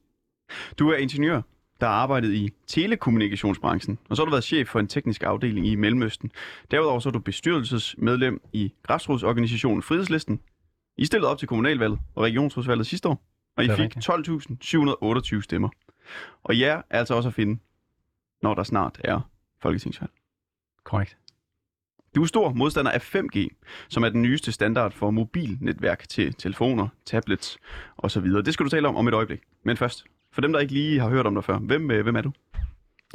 [0.79, 1.41] Du er ingeniør,
[1.81, 5.67] der har arbejdet i telekommunikationsbranchen, og så har du været chef for en teknisk afdeling
[5.67, 6.31] i Mellemøsten.
[6.71, 10.39] Derudover så er du bestyrelsesmedlem i græsrodsorganisationen Frihedslisten.
[10.97, 13.23] I stillede op til kommunalvalget og regionsrådsvalget sidste år,
[13.59, 15.69] og I fik 12.728 stemmer.
[16.43, 17.59] Og jer er altså også at finde,
[18.41, 19.29] når der snart er
[19.61, 20.11] folketingsvalg.
[20.83, 21.17] Korrekt.
[22.15, 23.47] Du er stor modstander af 5G,
[23.89, 27.57] som er den nyeste standard for mobilnetværk til telefoner, tablets
[27.97, 28.23] osv.
[28.23, 29.39] Det skal du tale om om et øjeblik.
[29.63, 32.15] Men først, for dem, der ikke lige har hørt om dig før, hvem, øh, hvem
[32.15, 32.31] er du?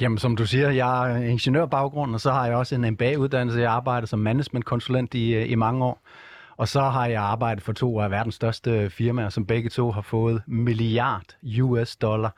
[0.01, 3.61] Jamen, som du siger, jeg er ingeniørbaggrund, og så har jeg også en MBA-uddannelse.
[3.61, 6.03] Jeg arbejder som managementkonsulent i, øh, i mange år.
[6.57, 9.91] Og så har jeg arbejdet for to af verdens største øh, firmaer, som begge to
[9.91, 12.37] har fået milliard US dollar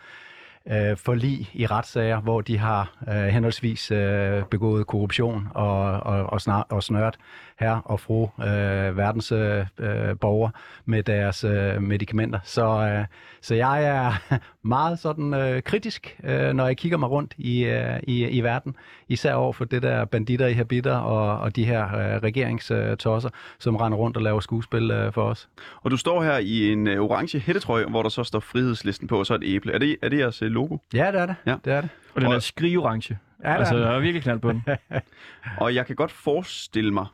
[0.70, 6.40] øh, forlig i retssager, hvor de har øh, henholdsvis øh, begået korruption og, og, og,
[6.40, 7.16] snar, og snørt
[7.60, 10.50] her og fru øh, verdens øh, øh borgere
[10.84, 12.38] med deres øh, medicamenter.
[12.44, 13.04] Så, øh,
[13.40, 14.36] så jeg er
[14.76, 18.76] meget sådan øh, kritisk, øh, når jeg kigger mig rundt i, øh, i, i verden,
[19.08, 23.76] især over for det der banditter i habiter og, og de her øh, regeringstosser, som
[23.76, 25.48] render rundt og laver skuespil øh, for os.
[25.82, 29.18] Og du står her i en øh, orange hættetrøje, hvor der så står frihedslisten på,
[29.18, 29.72] og så et æble.
[29.72, 30.78] Er det, er det jeres øh, logo?
[30.94, 31.36] Ja, det er det.
[31.46, 31.56] Ja.
[31.64, 31.90] det, er det.
[32.14, 33.18] Og den er skrigeorange.
[33.44, 34.62] Ja, det altså, er der er virkelig knald på den.
[35.62, 37.06] Og jeg kan godt forestille mig,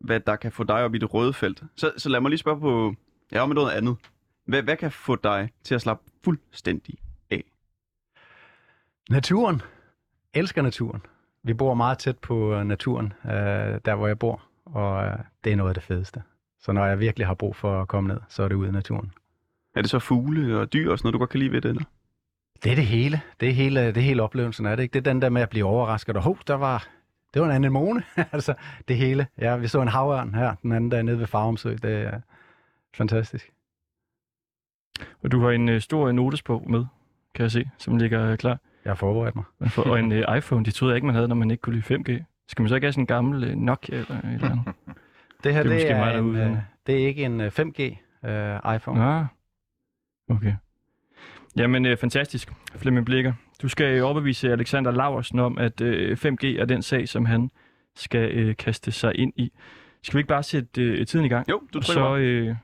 [0.00, 1.62] hvad der kan få dig op i det røde felt.
[1.76, 2.94] Så, så lad mig lige spørge på,
[3.32, 3.96] ja, om noget andet.
[4.46, 6.98] Hvad, hvad kan få dig til at slappe fuldstændig
[7.30, 7.44] af?
[9.10, 9.62] Naturen.
[10.34, 11.02] Elsker naturen.
[11.42, 13.30] Vi bor meget tæt på øh, naturen, øh,
[13.84, 16.22] der hvor jeg bor, og øh, det er noget af det fedeste.
[16.60, 18.72] Så når jeg virkelig har brug for at komme ned, så er det ude i
[18.72, 19.12] naturen.
[19.74, 21.68] Er det så fugle og dyr og sådan noget, du godt kan lide ved det?
[21.68, 21.84] Eller?
[22.64, 23.20] Det er det hele.
[23.40, 24.82] Det er hele, det er hele oplevelsen af det.
[24.82, 24.92] Ikke?
[24.92, 26.16] Det er den der med at blive overrasket.
[26.16, 26.88] Og hov, der var,
[27.34, 28.02] det var en anemone.
[28.32, 28.54] altså,
[28.88, 29.26] det hele.
[29.38, 31.76] Ja, vi så en havørn her den anden dag nede ved Farumsø.
[31.82, 32.20] Det er
[32.94, 33.52] fantastisk.
[35.22, 36.84] Og du har en øh, stor notesbog med,
[37.34, 38.58] kan jeg se, som ligger øh, klar.
[38.84, 39.44] Jeg har forberedt mig.
[39.76, 41.94] Og en øh, iPhone, de troede jeg ikke, man havde, når man ikke kunne lide
[41.94, 42.24] 5G.
[42.48, 44.74] Skal man så ikke have sådan en gammel øh, Nokia eller et eller andet?
[45.44, 47.82] Det her, Det er det, er, er en, øh, det er ikke en øh, 5G
[48.28, 49.04] øh, iPhone.
[49.04, 49.24] Ah,
[50.30, 50.54] okay.
[51.56, 53.32] Jamen, øh, fantastisk, Flemming Blikker.
[53.62, 57.50] Du skal øh, overbevise Alexander Laversen om, at øh, 5G er den sag, som han
[57.96, 59.52] skal øh, kaste sig ind i.
[60.02, 61.50] Skal vi ikke bare sætte øh, tiden i gang?
[61.50, 62.16] Jo, du trykker så, så...
[62.16, 62.56] øh,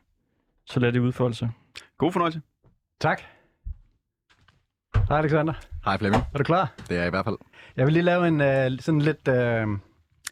[0.66, 1.50] så lad det udfolde sig.
[1.98, 2.40] God fornøjelse.
[3.00, 3.22] Tak.
[5.09, 5.53] Hej Alexander.
[5.85, 6.72] Hej Flemming, Er du klar?
[6.88, 7.37] det er jeg i hvert fald.
[7.76, 9.66] Jeg vil lige lave en øh, sådan lidt øh,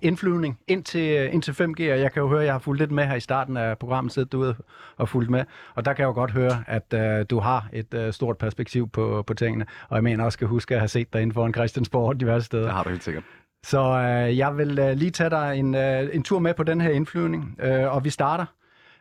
[0.03, 2.59] indflyvning ind til, øh, ind til 5G, og jeg kan jo høre, at jeg har
[2.59, 4.57] fulgt lidt med her i starten af programmet, siddet derude
[4.97, 7.95] og fulgt med, og der kan jeg jo godt høre, at øh, du har et
[7.95, 11.13] øh, stort perspektiv på, på tingene, og jeg mener også, skal huske at have set
[11.13, 12.65] dig inden for en Christiansborg diverse steder.
[12.65, 13.25] Det har du helt sikkert.
[13.67, 16.81] Så øh, jeg vil øh, lige tage dig en, øh, en tur med på den
[16.81, 18.47] her indflyvning, øh, og vi starter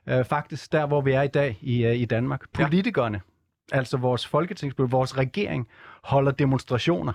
[0.09, 2.41] øh, faktisk der, hvor vi er i dag i, øh, i Danmark.
[2.59, 2.63] Ja.
[2.63, 3.21] Politikerne,
[3.71, 5.67] altså vores folketingsbud, vores regering,
[6.03, 7.13] holder demonstrationer.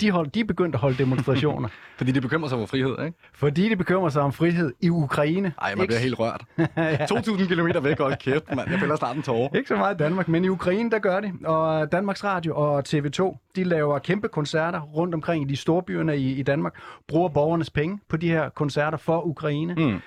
[0.00, 3.18] De, hold, de er begyndt at holde demonstrationer, Fordi det bekymrer sig over frihed, ikke?
[3.34, 5.52] fordi de bekymrer sig om frihed i Ukraine.
[5.62, 6.44] Ej, man Ikke bliver helt rørt.
[6.58, 7.04] ja.
[7.04, 8.70] 2.000 km væk, og kæft, mand.
[8.70, 9.56] Jeg fælder snart en tårer.
[9.56, 11.32] Ikke så meget i Danmark, men i Ukraine, der gør de.
[11.44, 16.16] Og Danmarks Radio og TV2, de laver kæmpe koncerter rundt omkring i de store byerne
[16.16, 16.74] i, i Danmark,
[17.08, 19.74] bruger borgernes penge på de her koncerter for Ukraine.
[19.74, 20.00] Mm.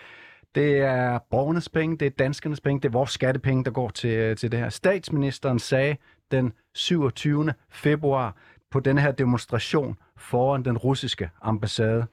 [0.56, 4.36] Det er borgernes penge, det er danskernes penge, det er vores skattepenge, der går til,
[4.36, 4.70] til det her.
[4.70, 5.96] Statsministeren sagde
[6.32, 7.54] den 27.
[7.70, 8.36] februar
[8.72, 12.06] på denne her demonstration foran den russiske ambassade.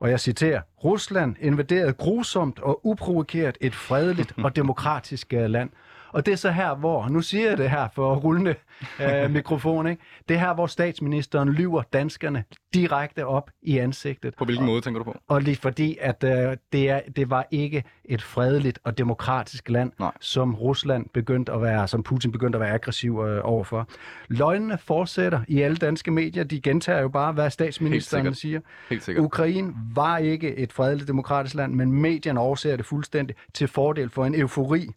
[0.00, 5.70] Og jeg citerer, Rusland invaderede grusomt og uprovokeret et fredeligt og demokratisk øh, land.
[6.12, 8.54] Og det er så her, hvor, nu siger jeg det her for rullende
[9.00, 10.02] øh, mikrofon, ikke?
[10.28, 12.44] det er her, hvor statsministeren lyver danskerne
[12.74, 14.34] direkte op i ansigtet.
[14.34, 15.16] På hvilken måde tænker du på?
[15.28, 19.92] Og lige fordi, at øh, det, er, det var ikke et fredeligt og demokratisk land,
[19.98, 20.12] Nej.
[20.20, 23.88] som Rusland begyndte at være, som Putin begyndte at være aggressiv øh, overfor.
[24.28, 26.44] Løgnene fortsætter i alle danske medier.
[26.44, 28.36] De gentager jo bare, hvad statsministeren sikkert.
[28.36, 28.60] siger.
[28.90, 29.24] Helt sikkert.
[29.24, 34.24] Ukraine var ikke et fredeligt demokratisk land, men medierne overser det fuldstændig til fordel for
[34.24, 34.88] en eufori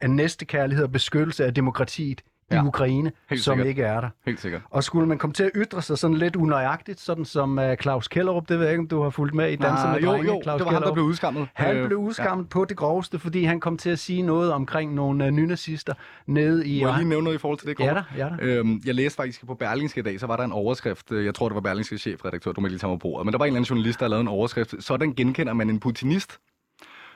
[0.00, 3.66] af næstekærlighed og beskyttelse af demokratiet i Ja, Ukraine, helt som sikkert.
[3.66, 4.08] ikke er der.
[4.26, 4.62] Helt sikkert.
[4.70, 8.08] Og skulle man komme til at ytre sig sådan lidt unøjagtigt, sådan som uh, Claus
[8.08, 10.10] Kellerup, det ved jeg ikke, om du har fulgt med i Danser med Ah, jo,
[10.10, 11.48] Drenge, jo, Claus det var ham, der blev udskammet.
[11.54, 12.48] Han Øh, blev udskammet ja.
[12.48, 15.94] på det groveste, fordi han kom til at sige noget omkring nogle uh, nynazister
[16.26, 16.82] nede i...
[16.82, 18.04] Må jeg lige nævne noget i forhold til det, Ja Kåre?
[18.16, 18.36] da, ja da.
[18.42, 21.48] Øhm, jeg læste faktisk på Berlingske i dag, så var der en overskrift, jeg tror
[21.48, 23.48] det var Berlingske chefredaktør, du må lige tage mig på bordet, men der var en
[23.48, 26.38] eller anden journalist, der lavet en overskrift, sådan genkender man en putinist.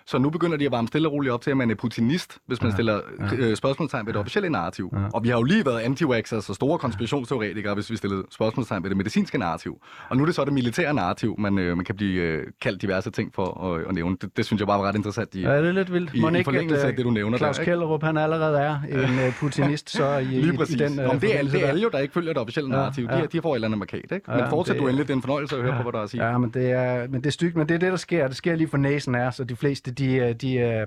[0.06, 2.38] Så nu begynder de at varme stille og roligt op til, at man er putinist,
[2.46, 3.00] hvis man ja, stiller
[3.38, 4.90] øh, spørgsmålstegn ved det officielle narrativ.
[4.92, 4.98] Ja.
[5.14, 8.90] Og vi har jo lige været anti og store konspirationsteoretikere, hvis vi stillede spørgsmålstegn ved
[8.90, 9.76] det medicinske narrativ.
[10.10, 12.82] Og nu er det så det militære narrativ, man, øh, man kan blive øh, kaldt
[12.82, 14.16] diverse ting for at, at nævne.
[14.20, 16.10] Det, det synes jeg bare var ret interessant i, Ja, det er lidt vildt.
[16.14, 17.58] i, Må i ikke, forlængelse at, af det, du nævner Claus?
[17.58, 20.74] Kellerup, han allerede er en uh, putinist, så i, Lige præcis.
[20.74, 21.66] i den uh, men det, er, det er der.
[21.68, 23.06] alle jo, der ikke følger det officielle Ja, narrativ.
[23.08, 23.18] De, ja.
[23.20, 24.30] her, de får et eller andet markat, ikke?
[24.30, 25.06] Men Ja, fortsæt det- du endelig.
[25.08, 26.26] Det er en fornøjelse at høre på, hvad der er at sige.
[26.30, 28.28] Ja, men det er, men det er stygt, men det er det, der sker.
[28.28, 30.86] Det sker lige for næsen af os, og de fleste, de, øh, de, øh,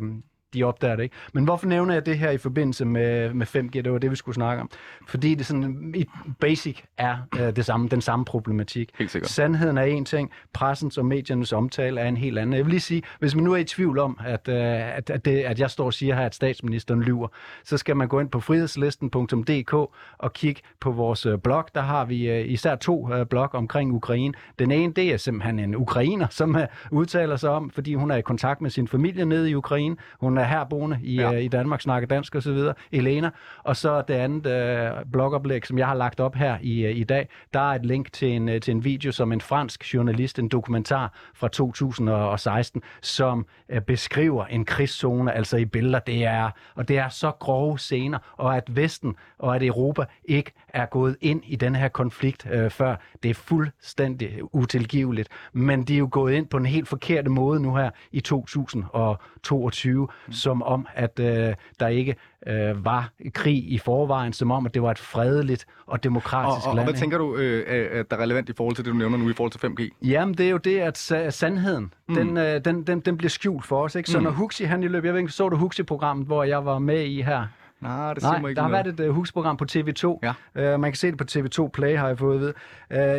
[0.53, 1.15] de opdager det ikke.
[1.33, 3.81] Men hvorfor nævner jeg det her i forbindelse med, med 5G?
[3.81, 4.69] Det var det, vi skulle snakke om.
[5.07, 6.05] Fordi det sådan, i
[6.39, 8.89] basic er øh, det samme, den samme problematik.
[8.99, 9.29] Helt sikkert.
[9.31, 12.53] Sandheden er en ting, pressens og mediernes omtale er en helt anden.
[12.55, 14.55] Jeg vil lige sige, hvis man nu er i tvivl om, at, øh,
[14.97, 17.27] at, at, det, at jeg står og siger her, at statsministeren lyver,
[17.63, 19.73] så skal man gå ind på frihedslisten.dk
[20.17, 21.65] og kigge på vores øh, blog.
[21.75, 24.33] Der har vi øh, især to øh, blog omkring Ukraine.
[24.59, 28.15] Den ene, det er simpelthen en ukrainer, som øh, udtaler sig om, fordi hun er
[28.15, 29.95] i kontakt med sin familie nede i Ukraine.
[30.19, 31.33] Hun er herboende i, ja.
[31.33, 32.73] øh, i Danmark, snakker dansk og så videre.
[32.91, 33.29] Elena.
[33.63, 37.03] Og så det andet øh, blogoplæg, som jeg har lagt op her i, øh, i
[37.03, 40.39] dag, der er et link til en, øh, til en video, som en fransk journalist,
[40.39, 45.99] en dokumentar fra 2016, som øh, beskriver en krigszone, altså i billeder.
[45.99, 50.51] Det er, og det er så grove scener, og at Vesten og at Europa ikke
[50.69, 55.29] er gået ind i den her konflikt øh, før, det er fuldstændig utilgiveligt.
[55.53, 60.07] Men de er jo gået ind på en helt forkert måde nu her i 2022,
[60.27, 60.33] mm.
[60.33, 62.15] som om, at øh, der ikke
[62.47, 66.63] øh, var krig i forvejen, som om, at det var et fredeligt og demokratisk Og,
[66.63, 66.85] og, og land.
[66.85, 66.99] hvad ikke?
[66.99, 69.33] tænker du, øh, at der er relevant i forhold til det, du nævner nu i
[69.33, 70.07] forhold til 5G?
[70.07, 72.15] Jamen, det er jo det, at sa- sandheden, mm.
[72.15, 73.95] den, øh, den, den, den bliver skjult for os.
[73.95, 74.09] Ikke?
[74.09, 74.23] Så Mm.
[74.23, 77.03] når Huxi, han i løbet, jeg ved ikke, så du Huxi-programmet, hvor jeg var med
[77.05, 77.43] i her?
[77.81, 78.85] Nej, det siger Nej, mig ikke der har noget.
[78.97, 80.19] været et uh, Huxi-program på TV2.
[80.55, 80.73] Ja.
[80.73, 82.53] Uh, man kan se det på TV2 Play, har jeg fået vide.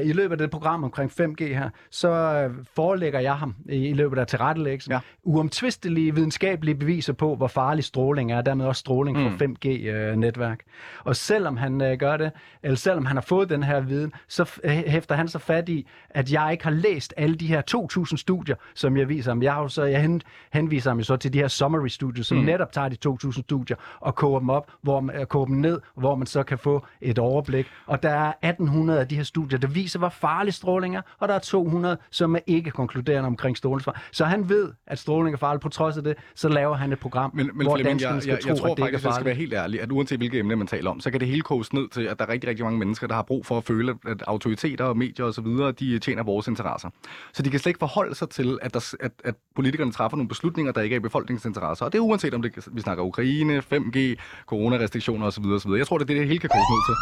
[0.02, 3.76] Uh, I løbet af det program omkring 5G her, så uh, forelægger jeg ham i,
[3.88, 4.98] i løbet af tilrettelæggelsen Ja.
[5.24, 9.56] uomtvistelige videnskabelige beviser på, hvor farlig stråling er, og dermed også stråling fra Mm.
[9.56, 10.58] 5G-netværk.
[11.04, 12.30] Og selvom han uh, gør det,
[12.62, 15.86] eller selvom han har fået den her viden, så øh, hæfter han så fat i,
[16.10, 17.62] at jeg ikke har læst alle de her
[18.10, 19.42] 2.000 studier, som jeg viser ham.
[19.42, 22.24] Jeg, har jo så, jeg hen, henviser ham jo så til de her summary studier,
[22.24, 22.44] som mm.
[22.44, 26.14] netop tager de 2.000 studier og koger dem op, hvor man, koger dem ned, hvor
[26.14, 27.66] man så kan få et overblik.
[27.86, 31.28] Og der er 1.800 af de her studier, der viser, hvor farlig stråling er, og
[31.28, 34.02] der er 200, som er ikke konkluderende omkring strålingsfar.
[34.12, 35.58] Så han ved, at stråling er farlig.
[35.58, 38.30] På trods af det, så laver han et program, Men, men hvor Flemming, jeg, skal
[38.30, 40.38] jeg, tro, jeg tror at det faktisk, jeg skal være helt ærlig, at uanset hvilke
[40.38, 42.50] emne man taler om, så kan det hele koges ned til, at der er rigtig,
[42.50, 45.46] rigtig mange mennesker, der har brug for at føle, at autoriteter og medier osv.,
[45.78, 46.90] de tjener vores interesser.
[47.32, 50.28] Så de kan slet ikke forholde sig til, at, der, at, at politikerne træffer nogle
[50.28, 51.84] beslutninger, der ikke er i befolkningens interesser.
[51.84, 53.98] Og det er uanset om det, vi snakker Ukraine, 5G,
[54.46, 55.44] coronarestriktioner osv.
[55.44, 55.70] osv.
[55.70, 56.96] Jeg tror, det er det, det hele kan koges ned til.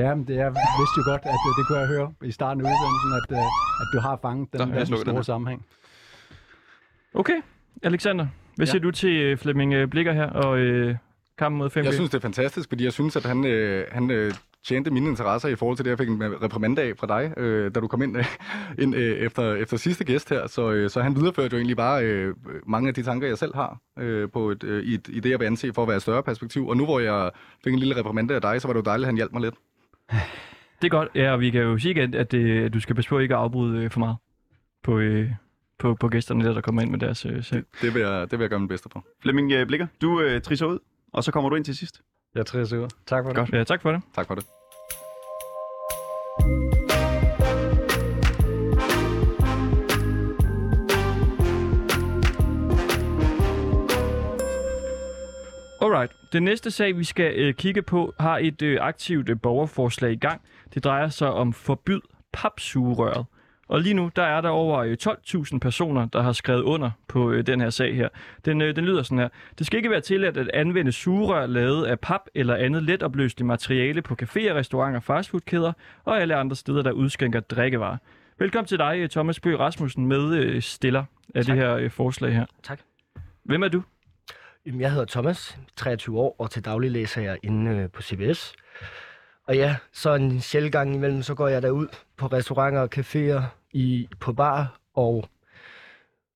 [0.00, 2.60] Ja, men det, jeg vidste jo godt, at det, det kunne jeg høre i starten
[2.60, 3.46] af udsendelsen, at, øh,
[3.82, 5.22] at du har fanget den, den den store her.
[5.22, 5.66] sammenhæng.
[7.14, 7.38] Okay,
[7.82, 8.26] Alexander.
[8.56, 8.70] Hvad Ja.
[8.70, 10.96] siger du til øh, Flemming øh, Blikker her og øh,
[11.38, 11.84] kampen mod 5G?
[11.84, 14.32] Jeg synes, det er fantastisk, fordi jeg synes, at han, øh, han øh,
[14.66, 17.74] tjente mine interesser i forhold til det, jeg fik en reprimande af fra dig, øh,
[17.74, 18.24] da du kom ind, øh,
[18.78, 20.46] ind øh, efter, efter sidste gæst her.
[20.46, 22.34] Så, øh, så han videreførte jo egentlig bare øh,
[22.66, 25.30] mange af de tanker, jeg selv har øh, på et, øh, i, et, i det,
[25.30, 26.68] jeg vil anse for at være et større perspektiv.
[26.68, 27.30] Og nu hvor jeg
[27.64, 29.42] fik en lille reprimande af dig, så var det jo dejligt, at han hjalp mig
[29.42, 29.54] lidt.
[30.82, 32.94] Det er godt, ja, og vi kan jo sige igen, at, det, at du skal
[32.94, 34.16] passe på ikke at afbryde øh, for meget
[34.82, 35.30] på, øh,
[35.78, 37.62] på, på gæsterne der, der kommer ind med deres øh, sag.
[37.82, 39.02] Det vil, jeg, det vil jeg gøre min bedste på.
[39.22, 40.78] Flemming øh, Blikker, du øh, trisser ud,
[41.12, 42.02] og så kommer du ind til sidst.
[42.34, 42.88] Jeg trives ud.
[43.06, 43.36] Tak for det.
[43.36, 43.52] Godt.
[43.52, 44.02] Ja, tak for det.
[44.14, 44.44] Tak for det.
[55.82, 56.12] Alright.
[56.32, 60.16] Den næste sag, vi skal øh, kigge på, har et øh, aktivt øh, borgerforslag i
[60.16, 60.40] gang.
[60.74, 62.00] Det drejer sig om forbyd
[62.32, 63.26] papsugerøret.
[63.68, 67.30] Og lige nu, der er der over øh, 12.000 personer, der har skrevet under på
[67.30, 68.08] øh, den her sag her.
[68.44, 69.28] Den, øh, den lyder sådan her.
[69.58, 74.02] Det skal ikke være tilladt at anvende sugerør lavet af pap eller andet letopløseligt materiale
[74.02, 75.72] på caféer, restauranter, fastfoodkæder
[76.04, 77.96] og alle andre steder, der udskænker drikkevarer.
[78.38, 81.56] Velkommen til dig, øh, Thomas Bøge Rasmussen, med øh, stiller af Tak.
[81.56, 82.46] det her øh, forslag her.
[82.62, 82.80] Tak.
[83.44, 83.82] Hvem er du?
[84.66, 88.52] Jamen, Jeg hedder Thomas, 23 år, og til daglig læser jeg inde øh, på CBS.
[89.48, 93.42] Og ja, så en sjældent gang imellem, så går jeg derud på restauranter og caféer
[93.72, 95.28] i, på bar, og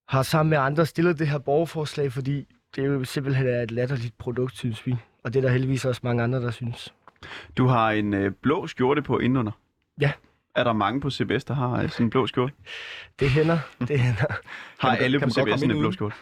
[0.09, 4.19] har sammen med andre stillet det her borgerforslag, fordi det jo simpelthen er et latterligt
[4.19, 4.97] produkt, synes vi.
[5.25, 6.95] Og det er der heldigvis også mange andre, der synes.
[7.57, 9.53] Du har en øh, blå skjorte på indenunder.
[10.01, 10.13] Ja.
[10.55, 12.53] Er der mange på CBS, der har øh, sådan en blå skjorte?
[13.21, 14.25] Det hænder, det hænder.
[14.79, 16.17] Har man- alle kan på CBS en blå skjorte?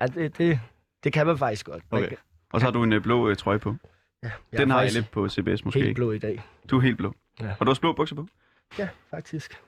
[0.00, 0.60] Ja, det, det,
[1.04, 1.82] det kan man faktisk godt.
[1.90, 2.08] Okay.
[2.08, 2.16] kan-
[2.52, 3.76] Og så har du en øh, blå øh, trøje på.
[4.22, 6.42] Ja, jeg Den har faktisk alle på CBS måske helt blå i dag.
[6.70, 7.14] Du er helt blå.
[7.40, 7.50] Ja.
[7.50, 8.26] Og du har også blå bukser på?
[8.78, 9.60] Ja, faktisk.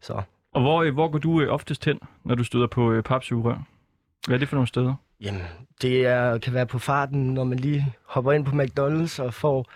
[0.00, 0.22] Så.
[0.52, 3.58] Og hvor, øh, hvor går du øh, oftest hen, når du støder på øh, papsugerør?
[4.26, 4.94] Hvad er det for nogle steder?
[5.20, 5.42] Jamen,
[5.82, 9.66] det er, kan være på farten, når man lige hopper ind på McDonald's og får,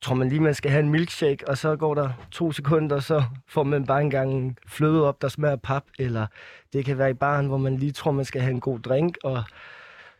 [0.00, 3.24] tror man lige, man skal have en milkshake, og så går der to sekunder, så
[3.48, 6.26] får man bare engang fløde op, der smager pap, eller
[6.72, 9.18] det kan være i baren, hvor man lige tror, man skal have en god drink,
[9.24, 9.44] og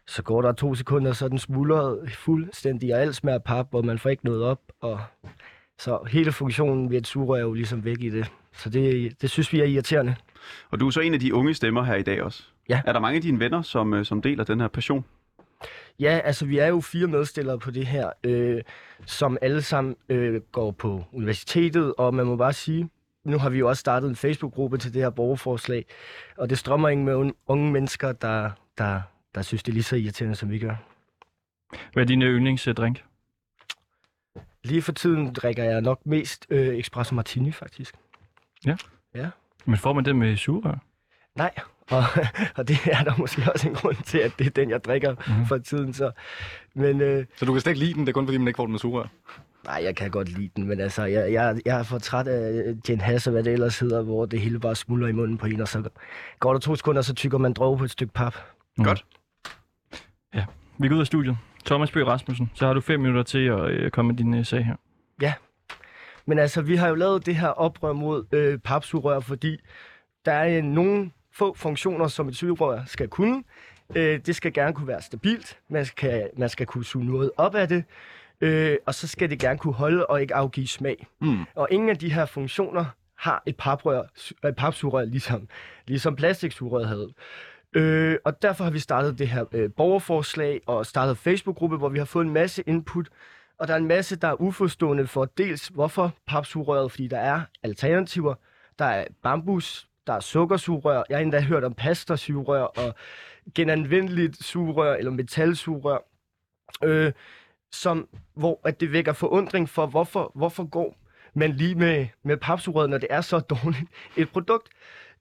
[0.06, 3.98] så går der to sekunder, så den smuldret fuldstændig, og alt smager pap, og man
[3.98, 5.00] får ikke noget op, og
[5.78, 8.32] så hele funktionen ved et sugerør er jo ligesom væk i det.
[8.52, 10.14] Så det, det synes vi er irriterende.
[10.70, 12.42] Og du er så en af de unge stemmer her i dag også.
[12.68, 12.82] Ja.
[12.86, 15.04] Er der mange af dine venner, som, øh, som deler den her passion?
[16.00, 18.62] Ja, altså vi er jo fire medstillere på det her, øh,
[19.06, 22.90] som alle sammen øh, går på universitetet, og man må bare sige,
[23.24, 25.84] nu har vi jo også startet en Facebook-gruppe til det her borgerforslag,
[26.38, 29.00] og det strømmer ind med un- unge mennesker, der, der,
[29.36, 30.74] der synes, det er lige så irriterende, som vi gør.
[31.92, 33.04] Hvad er din øh, yndlingsdrink?
[34.64, 37.94] Lige for tiden drikker jeg nok mest øh, Espresso Martini, faktisk.
[39.64, 40.74] Men får man det med sugerør?
[41.34, 41.50] Nej,
[41.90, 42.02] og,
[42.56, 45.14] og det er der måske også en grund til, at det er den, jeg drikker
[45.28, 45.38] Mhm.
[45.38, 45.46] mm.
[45.46, 45.92] for tiden.
[45.92, 46.10] Så.
[46.74, 48.56] Men øh, Så du kan slet ikke lide den, det er kun fordi, man ikke
[48.56, 49.06] får den med sugerør.
[49.64, 52.74] nej, jeg kan godt lide den, men altså, jeg, jeg, jeg er for træt af
[52.88, 55.46] Jen Hass og hvad det ellers hedder, hvor det hele bare smuldrer i munden på
[55.46, 55.88] en, og så
[56.40, 58.34] går der to sekunder, så tykker man droge på et stykke pap.
[58.84, 59.04] Godt.
[60.78, 61.36] Vi går ud af studiet.
[61.64, 64.44] Thomas Bøge Rasmussen, så har du fem minutter til at øh, komme med din øh,
[64.44, 64.76] sag her.
[66.26, 69.56] Men altså, vi har jo lavet det her oprør mod øh, papsugerør, fordi
[70.24, 73.44] der er øh, nogle få funktioner, som et sugerør skal kunne.
[73.94, 75.58] Øh, det skal gerne kunne være stabilt.
[75.68, 77.84] Man skal, man skal kunne suge noget op af det.
[78.40, 81.06] Øh, og så skal det gerne kunne holde og ikke afgive smag.
[81.20, 81.44] Mm.
[81.54, 82.84] Og ingen af de her funktioner
[83.18, 84.02] har et paprør,
[84.48, 85.48] et papsugerør, ligesom,
[85.86, 87.12] ligesom plastiksugerøret havde.
[87.76, 91.98] Øh, og derfor har vi startet det her øh, borgerforslag og startet Facebook-gruppe, hvor vi
[91.98, 93.08] har fået en masse input.
[93.58, 97.40] Og der er en masse, der er uforstående for dels, hvorfor papsugerøret, fordi der er
[97.62, 98.34] alternativer.
[98.78, 101.02] Der er bambus, der er sukkersugerør.
[101.08, 102.94] Jeg har endda hørt om pastasugerør og
[103.54, 105.98] genanvendeligt sugerør eller metalsugerør.
[106.84, 107.12] Øh,
[107.72, 110.96] som, hvor at det vækker forundring for, hvorfor, hvorfor går
[111.34, 114.68] man lige med, med papsugerøret, når det er så dårligt et produkt.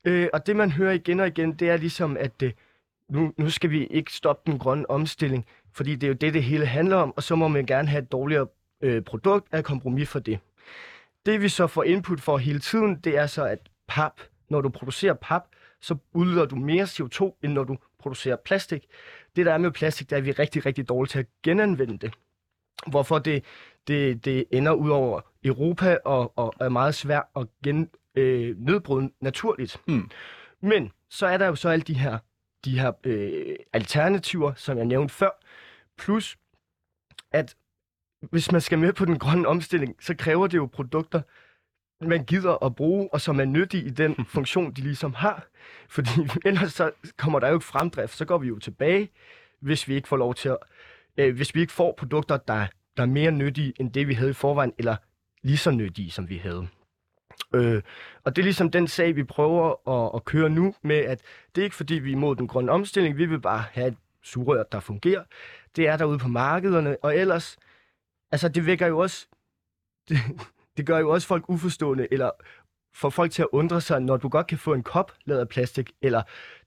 [0.05, 2.51] Øh, og det, man hører igen og igen, det er ligesom, at øh,
[3.09, 6.43] nu, nu skal vi ikke stoppe den grønne omstilling, fordi det er jo det, det
[6.43, 8.47] hele handler om, og så må man gerne have et dårligere
[8.81, 10.39] øh, produkt af kompromis for det.
[11.25, 14.69] Det vi så får input for hele tiden, det er så, at pap, når du
[14.69, 15.43] producerer pap,
[15.81, 18.87] så udleder du mere CO2, end når du producerer plastik.
[19.35, 21.25] Det der er med plastik, det er, at vi er rigtig, rigtig dårlige til at
[21.43, 22.13] genanvende det.
[22.87, 23.43] Hvorfor det,
[23.87, 29.11] det, det ender ud over Europa og, og er meget svært at gen, øh, nedbryde
[29.21, 29.81] naturligt.
[29.87, 30.09] Mm.
[30.61, 32.17] Men så er der jo så alle de her,
[32.65, 35.29] de her øh, alternativer, som jeg nævnte før,
[35.97, 36.37] plus
[37.31, 37.55] at
[38.31, 41.21] hvis man skal med på den grønne omstilling, så kræver det jo produkter,
[42.01, 45.47] man gider at bruge, og som er nyttige i den funktion, de ligesom har.
[45.89, 46.09] Fordi
[46.45, 49.09] ellers så kommer der jo ikke fremdrift, så går vi jo tilbage,
[49.59, 50.57] hvis vi ikke får lov til at,
[51.17, 54.29] øh, hvis vi ikke får produkter, der, der er mere nyttige end det, vi havde
[54.29, 54.95] i forvejen, eller
[55.43, 56.67] lige så nyttige, som vi havde.
[57.53, 57.81] Øh,
[58.23, 61.21] og det er ligesom den sag, vi prøver at, at køre nu med, at
[61.55, 63.97] det er ikke fordi, vi er imod den grønne omstilling, vi vil bare have et
[64.23, 65.23] sugerør, der fungerer.
[65.75, 67.57] Det er derude på markederne, og ellers,
[68.31, 69.27] altså det vækker jo også,
[70.09, 70.17] det,
[70.77, 72.31] det gør jo også folk uforstående, eller
[72.95, 75.49] får folk til at undre sig, når du godt kan få en kop lavet af
[75.49, 76.21] plastik, eller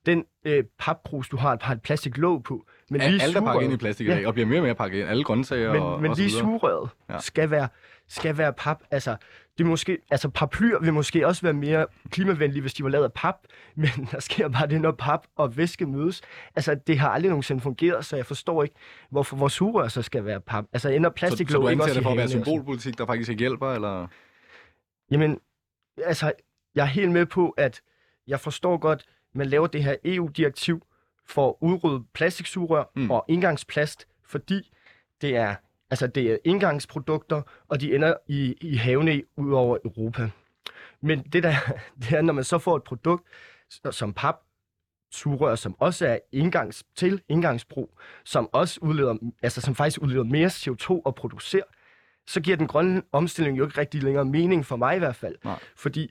[0.07, 2.64] den øh, papkrus, du har, har et plastiklåg på.
[2.91, 4.16] Men lige alt er pakket ind i plastik i Ja.
[4.16, 5.09] dag, og bliver mere og mere pakket ind.
[5.09, 7.14] Alle grøntsager men, og, men og så lige sugerøret Ja.
[7.14, 7.20] ja.
[7.20, 7.68] skal, være,
[8.09, 8.83] skal være pap.
[8.91, 9.16] Altså,
[9.59, 13.12] det måske, altså paraplyer vil måske også være mere klimavenlige, hvis de var lavet af
[13.12, 13.37] pap,
[13.76, 16.20] men der sker bare det, når pap og væske mødes.
[16.57, 18.74] Altså, det har aldrig nogensinde fungeret, så jeg forstår ikke,
[19.11, 20.64] hvorfor vores sugerør så skal være pap.
[20.72, 22.45] Altså, ender Så, plastik så du ikke anser også det i for at være sådan?
[22.45, 24.07] symbolpolitik, der faktisk ikke hjælper, eller?
[25.11, 25.39] Jamen,
[26.05, 26.32] altså,
[26.74, 27.80] jeg er helt med på, at
[28.26, 30.86] jeg forstår godt, man laver det her EU-direktiv
[31.26, 33.11] for at udrydde plastiksugerør Mm.
[33.11, 34.72] og engangsplast, fordi
[35.20, 35.55] det er,
[35.90, 40.30] altså, det er engangsprodukter, og de ender i, i havene ud over Europa.
[41.01, 41.55] Men det, der,
[42.01, 43.24] det er, når man så får et produkt
[43.90, 44.36] som pap,
[45.12, 50.49] sugerør, som også er engangs, til engangsbrug, som også udleder, altså som faktisk udleder mere
[50.49, 51.62] CO2 at producere,
[52.29, 55.35] så giver den grønne omstilling jo ikke rigtig længere mening for mig i hvert fald.
[55.45, 55.59] Nej.
[55.76, 56.11] Fordi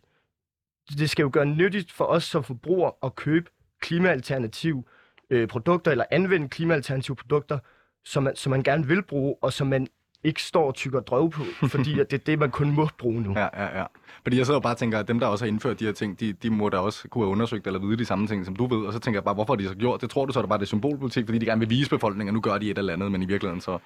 [0.98, 3.50] det skal jo gøre nyttigt for os som forbrugere at købe
[3.82, 4.84] klimaalternative
[5.30, 7.60] øh, produkter, eller anvende klimaalternative produkter,
[8.06, 9.88] som man, som man gerne vil bruge, og som man
[10.24, 13.22] ikke står og tykker drøv på, fordi at det er det, man kun må bruge
[13.22, 13.34] nu.
[13.36, 13.86] Ja, ja, ja.
[14.24, 16.20] Fordi jeg sidder og bare tænker, at dem, der også har indført de her ting,
[16.20, 18.66] de, de må da også kunne have undersøgt eller vide de samme ting, som du
[18.66, 18.86] ved.
[18.88, 20.10] Og så tænker jeg bare, hvorfor har de så gjort det?
[20.10, 22.30] Tror du så, er det bare det er symbolpolitik, fordi de gerne vil vise befolkningen,
[22.30, 23.78] at nu gør de et eller andet, men i virkeligheden så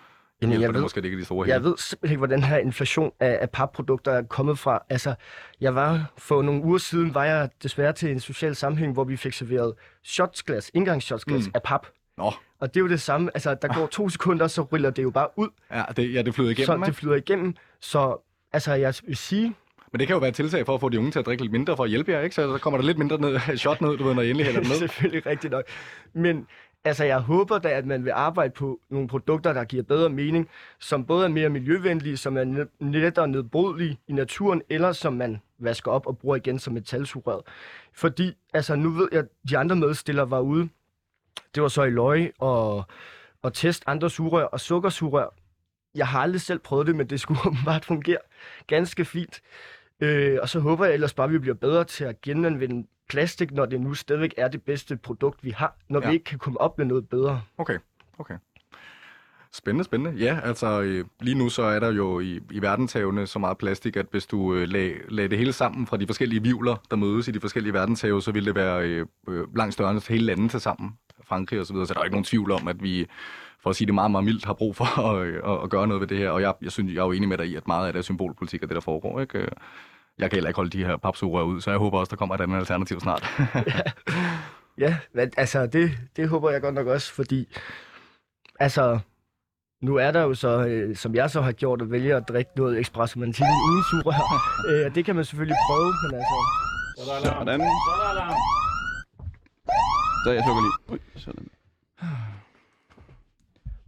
[0.42, 1.66] Jamen, hjælper jeg det ved- måske det ikke de store Jeg hele.
[1.70, 4.80] ved simpelthen ikke, hvor den her inflation af, af papprodukter er kommet fra.
[4.90, 5.14] Altså,
[5.62, 9.18] jeg var for nogle uger siden, var jeg desværre til en social sammenhæng, hvor vi
[9.18, 9.74] fik serveret
[10.04, 11.52] shotsglas, indgangsshotsglas Mm.
[11.56, 11.88] af pap.
[12.18, 15.04] Nå, Og det er jo det samme, altså der går to sekunder, så ryller det
[15.04, 16.86] jo bare ud, ja, det, ja, det flyder igennem, så ikke?
[16.86, 17.56] det flyder igennem.
[17.80, 18.18] Så
[18.54, 19.56] altså, jeg vil sige,
[19.94, 21.44] Men det kan jo være et tiltag for at få de unge til at drikke
[21.44, 22.36] lidt mindre for at hjælpe jer, ikke?
[22.36, 24.62] Så så kommer der lidt mindre ned, shot ned, du ved, når I endelig hælder
[24.62, 24.76] er ned.
[24.88, 25.64] selvfølgelig rigtigt nok.
[26.14, 26.48] Men
[26.84, 30.50] altså, jeg håber da, at man vil arbejde på nogle produkter, der giver bedre mening,
[30.80, 35.92] som både er mere miljøvenlige, som er lettere nedbrydelige i naturen, eller som man vasker
[35.92, 37.42] op og bruger igen som metalsugerør.
[37.94, 40.70] Fordi, altså nu ved jeg, at de andre medstillere var ude.
[41.56, 42.86] Det var så i løg og,
[43.42, 45.30] og test andre sugerør og sukkersugerør.
[45.96, 48.18] Jeg har aldrig selv prøvet det, men det skulle åbenbart fungere
[48.68, 49.42] ganske fint.
[50.02, 53.52] Øh, og så håber jeg ellers bare, at vi bliver bedre til at genanvende plastik,
[53.52, 56.08] når det nu stadigvæk er det bedste produkt, vi har, når ja.
[56.08, 57.42] Vi ikke kan komme op med noget bedre.
[57.58, 57.78] Okay,
[58.20, 58.36] okay.
[59.54, 60.26] Spændende, spændende.
[60.26, 63.96] Ja, altså øh, lige nu så er der jo i, i verdenshavene så meget plastik,
[63.96, 67.28] at hvis du øh, lag, lag det hele sammen fra de forskellige vivler, der mødes
[67.28, 70.52] i de forskellige verdenshave, så vil det være øh, øh, langt større end hele landet
[70.52, 70.92] til sammen.
[71.24, 73.08] Frankrig og så videre, så der er ikke nogen tvivl om, at vi,
[73.60, 75.88] for at sige det meget, meget mildt, har brug for at, øh, at, at gøre
[75.88, 76.30] noget ved det her.
[76.30, 78.00] Og jeg, jeg synes, jeg er jo enig med dig i, at meget af det
[78.00, 79.22] er symbolpolitik og det, der foregår.
[79.22, 79.48] Ikke?
[80.22, 82.36] Jeg kan heller ikke holde de her papsugerør ud, så jeg håber også, der kommer
[82.36, 83.26] et andet alternativ snart.
[84.78, 87.48] Ja, men, altså det, det håber jeg godt nok også, fordi
[88.60, 89.00] altså,
[89.82, 92.52] nu er der jo så, øh, som jeg så har gjort, at vælge at drikke
[92.56, 94.42] noget espresso martini uden sugerør.
[94.70, 96.36] øh, og det kan man selvfølgelig prøve, men altså...
[97.36, 97.60] Hvordan?
[100.24, 100.94] Så jeg sukker lige.
[100.94, 101.48] Ui, sådan.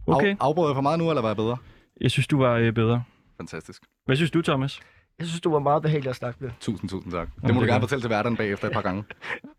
[0.06, 1.56] Okay, Af, afbrød jeg for meget nu, eller var jeg bedre?
[2.00, 3.04] jeg synes, du var øh, bedre.
[3.36, 3.82] Fantastisk.
[4.06, 4.80] Hvad synes du, Thomas?
[5.18, 6.50] Jeg synes, du var meget behagelig at snakke med.
[6.60, 7.28] Tusind, tusind tak.
[7.34, 9.04] det må er du gerne fortælle til hverdagen bagefter et par gange.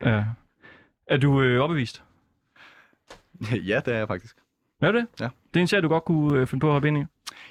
[0.06, 0.24] Ja.
[1.08, 2.04] Er du øh, overbevist?
[3.70, 4.38] ja, det er jeg faktisk.
[4.82, 5.08] Er det?
[5.20, 5.30] Ja.
[5.54, 7.04] Det er en serie, du godt kunne øh, finde på at hoppe ind i.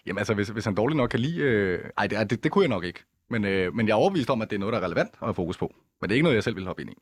[0.07, 1.41] Jamen altså, hvis, hvis han dårligt nok kan lide...
[1.41, 1.85] Øh...
[1.99, 3.05] Ej, det, det, det kunne jeg nok ikke.
[3.31, 5.27] Men, øh, men jeg er overbevist om, at det er noget, der er relevant at
[5.27, 5.75] have fokus på.
[6.01, 6.95] Men det er ikke noget, jeg selv vil hoppe ind i.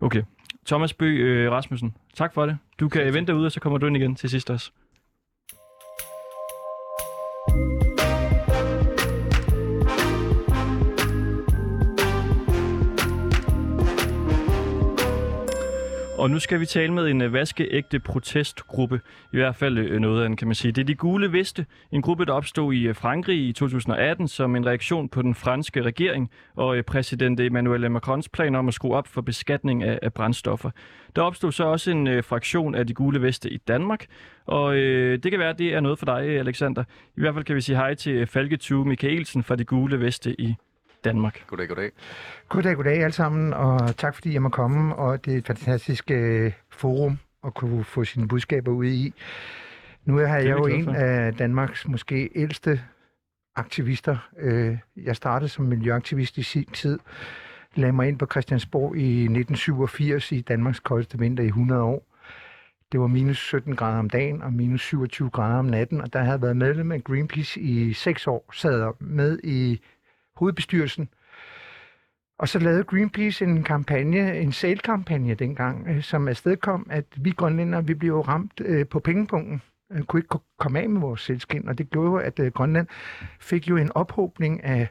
[0.00, 0.22] Okay.
[0.66, 2.58] Thomas Bø øh, Rasmussen, tak for det.
[2.80, 4.70] Du kan vente derude, og så kommer du ind igen til sidst også.
[16.26, 19.00] Og nu skal vi tale med en øh, vaskeægte protestgruppe.
[19.32, 20.72] I hvert fald øh, noget af den, kan man sige.
[20.72, 21.66] Det er de gule veste.
[21.92, 25.82] En gruppe, der opstod i øh, Frankrig i 2018 som en reaktion på den franske
[25.82, 30.70] regering og præsident Emmanuel Macrons plan om at skrue op for beskatning af, af brændstoffer.
[31.16, 34.06] Der opstod så også en øh, fraktion af de gule veste i Danmark,
[34.46, 36.84] og øh, det kan være, at det er noget for dig, Alexander.
[37.16, 40.40] I hvert fald kan vi sige hej til Falke 20 Michaelsen fra de gule veste
[40.40, 40.54] i
[41.06, 41.44] Danmark.
[41.46, 41.90] Goddag, goddag.
[42.48, 46.10] Goddag, goddag alle sammen, og tak fordi jeg må komme, og det er et fantastisk
[46.10, 49.14] øh, forum at kunne få sine budskaber ud i.
[50.04, 52.80] Nu er er jeg jo en af Danmarks måske ældste
[53.56, 54.28] aktivister.
[54.38, 56.98] Øh, Jeg startede som miljøaktivist i sin tid,
[57.74, 62.06] lagde mig ind på Christiansborg i 1987 i Danmarks koldeste vinter i 100 år.
[62.92, 66.22] Det var minus 17 grader om dagen og minus 27 grader om natten, og der
[66.22, 69.80] havde været medlem af Greenpeace i seks år, sad jeg med i
[70.36, 71.08] hovedbestyrelsen.
[72.38, 77.86] Og så lavede Greenpeace en kampagne, en sale-kampagne dengang, øh, som afstedkom, at vi grønlændere,
[77.86, 79.62] vi blev jo ramt øh, på pengepunkten.
[79.92, 82.86] Øh, kunne ikke komme af med vores selskind, og det gjorde jo, at øh, Grønland
[83.40, 84.88] fik jo en ophobning af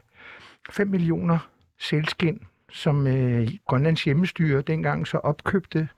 [0.70, 1.48] 5 millioner
[1.80, 2.40] selskind,
[2.72, 5.88] som øh, Grønlands hjemmestyre dengang så opkøbte,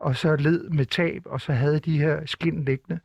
[0.00, 3.00] og så led med tab, og så havde de her skind liggende.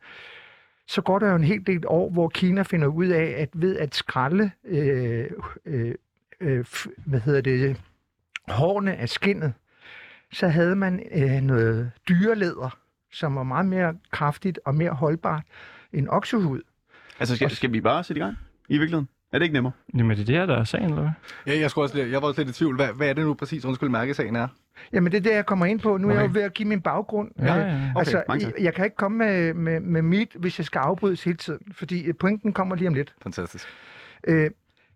[0.88, 3.76] Så går der jo en hel del år, hvor Kina finder ud af, at ved
[3.76, 5.30] at skralde øh,
[5.66, 5.94] øh,
[6.40, 6.64] øh,
[7.06, 7.80] hvad hedder det,
[8.48, 9.52] hårene af skinnet,
[10.32, 12.78] så havde man øh, noget dyrelæder,
[13.12, 15.42] som var meget mere kraftigt og mere holdbart
[15.92, 16.62] end oksehud.
[17.20, 18.36] Altså, skal, skal vi bare sætte i gang?
[18.68, 19.08] I virkeligheden?
[19.32, 19.72] Er det ikke nemmere?
[19.94, 21.10] Jamen, er det det her, der er sagen, eller hvad?
[21.46, 22.76] Ja, jeg, skulle også, jeg var også lidt i tvivl.
[22.76, 24.48] Hvad, hvad er det nu præcis, undskyld, mærkesagen er?
[24.92, 25.96] Jamen det er det, jeg kommer ind på.
[25.96, 26.34] Nu er jeg jo Okay.
[26.34, 27.30] ved at give min baggrund.
[27.38, 27.66] Ja, ja, ja.
[27.74, 28.54] Okay, altså, mange tak.
[28.56, 31.72] jeg, jeg kan ikke komme med, med, med mit, hvis jeg skal afbrydes hele tiden,
[31.72, 33.14] fordi øh, pointen kommer lige om lidt.
[33.22, 33.66] Fantastisk.
[34.28, 34.50] Øh,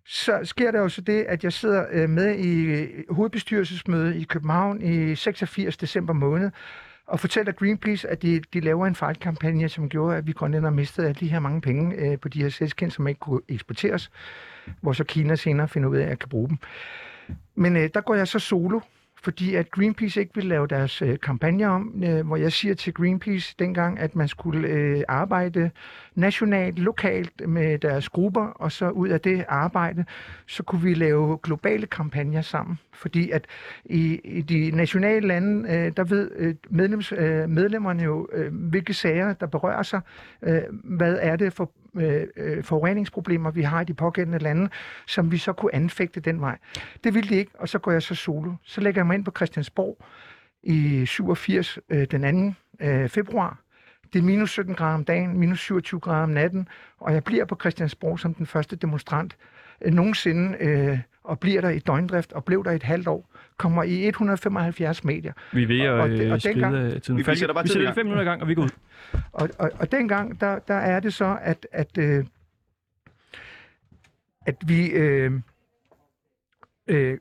[0.06, 4.24] så sker der jo så det, at jeg sidder øh, med i øh, hovedbestyrelsesmøde i
[4.24, 6.50] København i 86 december måned,
[7.12, 11.06] og fortæller Greenpeace, at de, de laver en fejlkampagne, som gjorde, at vi grønlændere mistede
[11.06, 14.10] alle de her mange penge øh, på de her selskind, som ikke kunne eksporteres,
[14.80, 16.58] hvor så Kina senere finder ud af, at jeg kan bruge dem.
[17.54, 18.80] Men øh, der går jeg så solo,
[19.22, 22.94] fordi at Greenpeace ikke ville lave deres øh, kampagne om, øh, hvor jeg siger til
[22.94, 25.70] Greenpeace dengang, at man skulle øh, arbejde
[26.14, 30.04] nationalt, lokalt med deres grupper, og så ud af det arbejde,
[30.46, 32.78] så kunne vi lave globale kampagner sammen.
[32.92, 33.46] Fordi at
[33.84, 38.94] i, i de nationale lande, øh, der ved øh, medlems, øh, medlemmerne jo, øh, hvilke
[38.94, 40.00] sager, der berører sig.
[40.42, 44.70] Øh, hvad er det for øh, øh, forureningsproblemer, vi har i de pågældende lande,
[45.06, 46.58] som vi så kunne anfægte den vej.
[47.04, 48.52] Det ville de ikke, og så går jeg så solo.
[48.62, 50.04] Så lægger jeg mig ind på Christiansborg
[50.62, 52.86] i 87 øh, den 2.
[52.86, 53.58] Øh, februar.
[54.12, 56.68] Det er minus 17 grader om dagen, minus 27 grader om natten,
[57.00, 59.36] og jeg bliver på Christiansborg som den første demonstrant
[59.84, 63.28] øh, nogensinde, øh, og bliver der i døgndrift, og blev der i et halvt år.
[63.56, 65.32] Kommer i 175 medier.
[65.52, 67.18] Vi er ved Og- og at øh, og skride dengang- af tiden.
[67.18, 67.94] Vi- vi sætter bare vi tiden i sætter gang.
[67.94, 68.68] fem minutter i gang, og vi går ud.
[69.32, 72.24] Og, og, og dengang, der, der er det så, at, at, øh,
[74.46, 74.86] at vi...
[74.90, 75.32] Øh,
[76.88, 77.18] øh,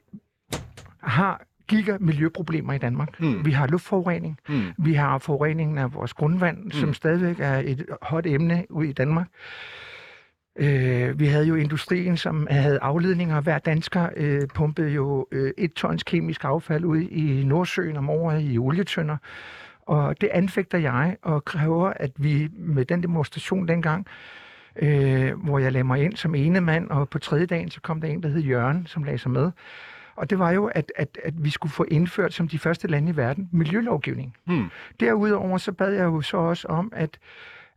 [0.99, 3.19] har giga miljøproblemer i Danmark.
[3.19, 3.45] Mm.
[3.45, 4.61] Vi har luftforurening, Mm.
[4.77, 6.71] vi har forureningen af vores grundvand, mm.
[6.71, 9.27] som stadigvæk er et hot emne ude i Danmark.
[9.27, 9.90] Øh,
[11.15, 13.41] vi havde jo industrien, som havde afledninger.
[13.41, 18.53] Hver dansker øh, pumpede jo øh, et tons kemisk affald ud i Nordsøen om året
[18.53, 19.17] i olietønder.
[19.81, 24.07] Og det anfægter jeg og kræver, at vi med den demonstration dengang,
[24.75, 28.01] øh, hvor jeg lagde mig ind som ene mand, og på tredje dagen, så kom
[28.01, 29.51] der en, der hed Jørgen, som lagde sig med.
[30.15, 33.11] Og det var jo, at, at, at vi skulle få indført som de første lande
[33.11, 34.35] i verden miljølovgivning.
[34.45, 34.69] Hmm.
[34.99, 37.19] Derudover så bad jeg jo så også om, at,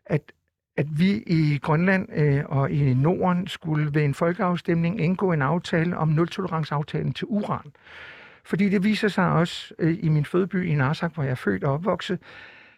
[0.07, 0.33] at,
[0.77, 5.97] at vi i Grønland øh, og i Norden skulle ved en folkeafstemning indgå en aftale
[5.97, 7.73] om nul-tolerance-aftalen til uran.
[8.45, 11.65] Fordi det viser sig også øh, i min fødeby i Narsak, hvor jeg er født
[11.65, 12.19] og opvokset,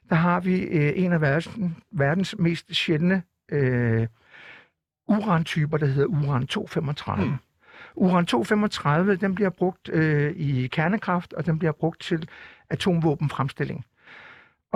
[0.09, 1.51] der har vi øh, en af verdens,
[1.93, 4.07] verdens mest sjældne øh,
[5.09, 7.25] urantyper, der hedder uran-235.
[7.25, 7.37] Mm.
[7.97, 12.29] Uran-235, den bliver brugt øh, i kernekraft, og den bliver brugt til
[12.71, 13.85] atomvåbenfremstilling.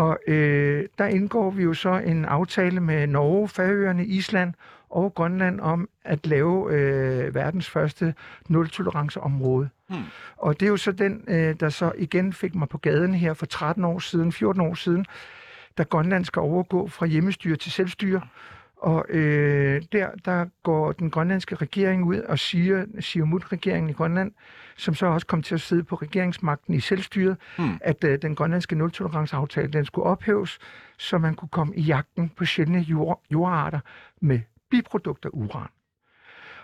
[0.00, 4.54] Og øh, der indgår vi jo så en aftale med Norge, Færøerne, Island
[4.90, 8.14] og Grønland om at lave øh, verdens første
[8.48, 9.68] nul-tolerance-område.
[9.88, 9.98] Hmm.
[10.36, 13.34] Og det er jo så den, øh, der så igen fik mig på gaden her
[13.34, 15.06] for 13 år siden, 14 år siden,
[15.78, 18.20] da Grønland skal overgå fra hjemmestyre til selvstyre.
[18.80, 24.32] Og øh, der, der går den grønlandske regering ud og siger, Siumut-regeringen i Grønland,
[24.76, 27.78] som så også kom til at sidde på regeringsmagten i selvstyret, Hmm.
[27.80, 30.58] at øh, den grønlandske nul-tolerance-aftale, den skulle ophæves,
[30.98, 33.80] så man kunne komme i jagten på sjældne jord, jordarter
[34.20, 35.68] med biprodukter uran.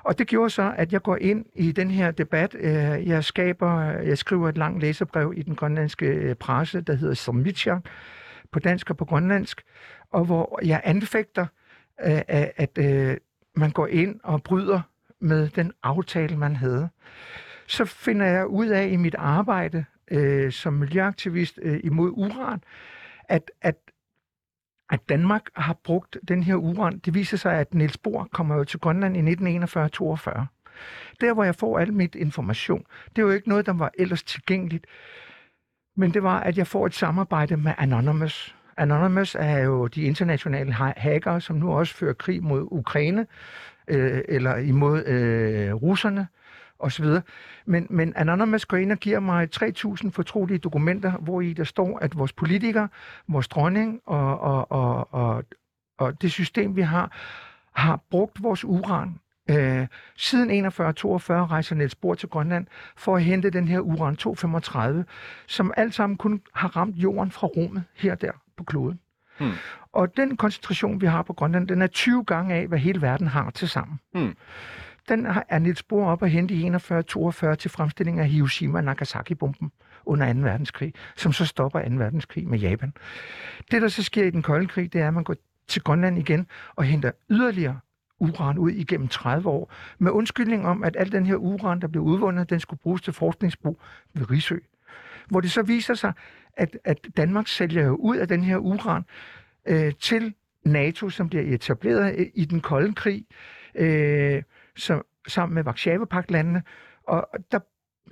[0.05, 2.55] Og det gjorde så, at jeg går ind i den her debat.
[2.59, 7.15] Øh, Jeg skaber, jeg skriver et langt læserbrev i den grønlandske øh, presse, der hedder
[7.15, 7.85] Somitjang,
[8.53, 9.63] på dansk og på grønlandsk,
[10.11, 11.47] og hvor jeg anfægter,
[11.99, 13.17] at at, øh,
[13.57, 14.81] man går ind og bryder
[15.21, 16.89] med den aftale, man havde.
[17.67, 22.63] Så finder jeg ud af i mit arbejde øh, som miljøaktivist øh, imod uran,
[23.29, 23.77] at, at
[24.91, 26.99] at Danmark har brugt den her uran.
[26.99, 30.47] Det viser sig, at Niels Bohr kommer jo til Grønland i 1941-42.
[31.21, 34.23] Der, hvor jeg får al mit information, det er jo ikke noget, der var ellers
[34.23, 34.87] tilgængeligt,
[35.97, 38.57] men det var, at jeg får et samarbejde med Anonymous.
[38.77, 43.27] Anonymous er jo de internationale hackere, som nu også fører krig mod Ukraine,
[43.89, 46.27] øh, eller imod øh, russerne
[46.79, 47.07] osv.
[47.67, 51.99] Men, men Anonymous går ind og giver mig 3.000 fortrolige dokumenter, hvor i der står,
[51.99, 52.89] at vores politikere,
[53.29, 55.45] vores dronning og, og, og, og,
[55.99, 57.17] og det system, vi har,
[57.73, 59.21] har brugt vores uran.
[59.51, 62.67] Øh, siden 41-42 rejser Niels Bohr til Grønland
[62.97, 65.05] for at hente den her uran-235,
[65.47, 69.01] som alt sammen kun har ramt jorden fra rummet her og der på kloden.
[69.39, 69.53] Hmm.
[69.93, 73.27] Og den koncentration, vi har på Grønland, den er 20 gange af, hvad hele verden
[73.27, 74.01] har til sammen.
[74.15, 74.37] Hmm.
[75.09, 79.73] Den er Niels Bohr op at hente i 41-42 til fremstilling af Hiroshima og Nagasaki-bomben
[80.05, 80.39] under 2.
[80.41, 81.95] verdenskrig, som så stopper 2.
[81.95, 82.93] verdenskrig med Japan.
[83.71, 85.37] Det, der så sker i den kolde krig, det er, at man går
[85.69, 86.47] til Grønland igen
[86.77, 87.79] og henter yderligere
[88.19, 92.03] uran ud igennem 30 år, med undskyldning om, at al den her uran, der blev
[92.03, 93.81] udvundet, den skulle bruges til forskningsbrug
[94.15, 94.57] ved Risø.
[95.29, 96.13] Hvor det så viser sig,
[96.53, 99.03] at, at Danmark sælger jo ud af den her uran
[99.67, 103.27] øh, til NATO, som bliver etableret øh, i den kolde krig,
[103.75, 104.43] øh,
[104.77, 106.63] som, sammen med Varsjava-pagtlandene,
[107.07, 107.59] og der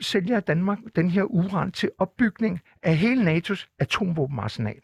[0.01, 4.81] sælger Danmark den her uran til opbygning af hele NATO's atomvåbenarsenal.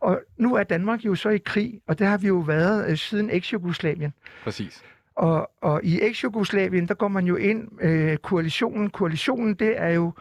[0.00, 2.96] Og nu er Danmark jo så i krig, og det har vi jo været øh,
[2.96, 4.12] siden eks-Jugoslavien.
[4.44, 4.82] Præcis.
[5.14, 8.90] Og, og i eks-Jugoslavien, der går man jo ind, øh, koalitionen.
[8.90, 10.12] Koalitionen, det er jo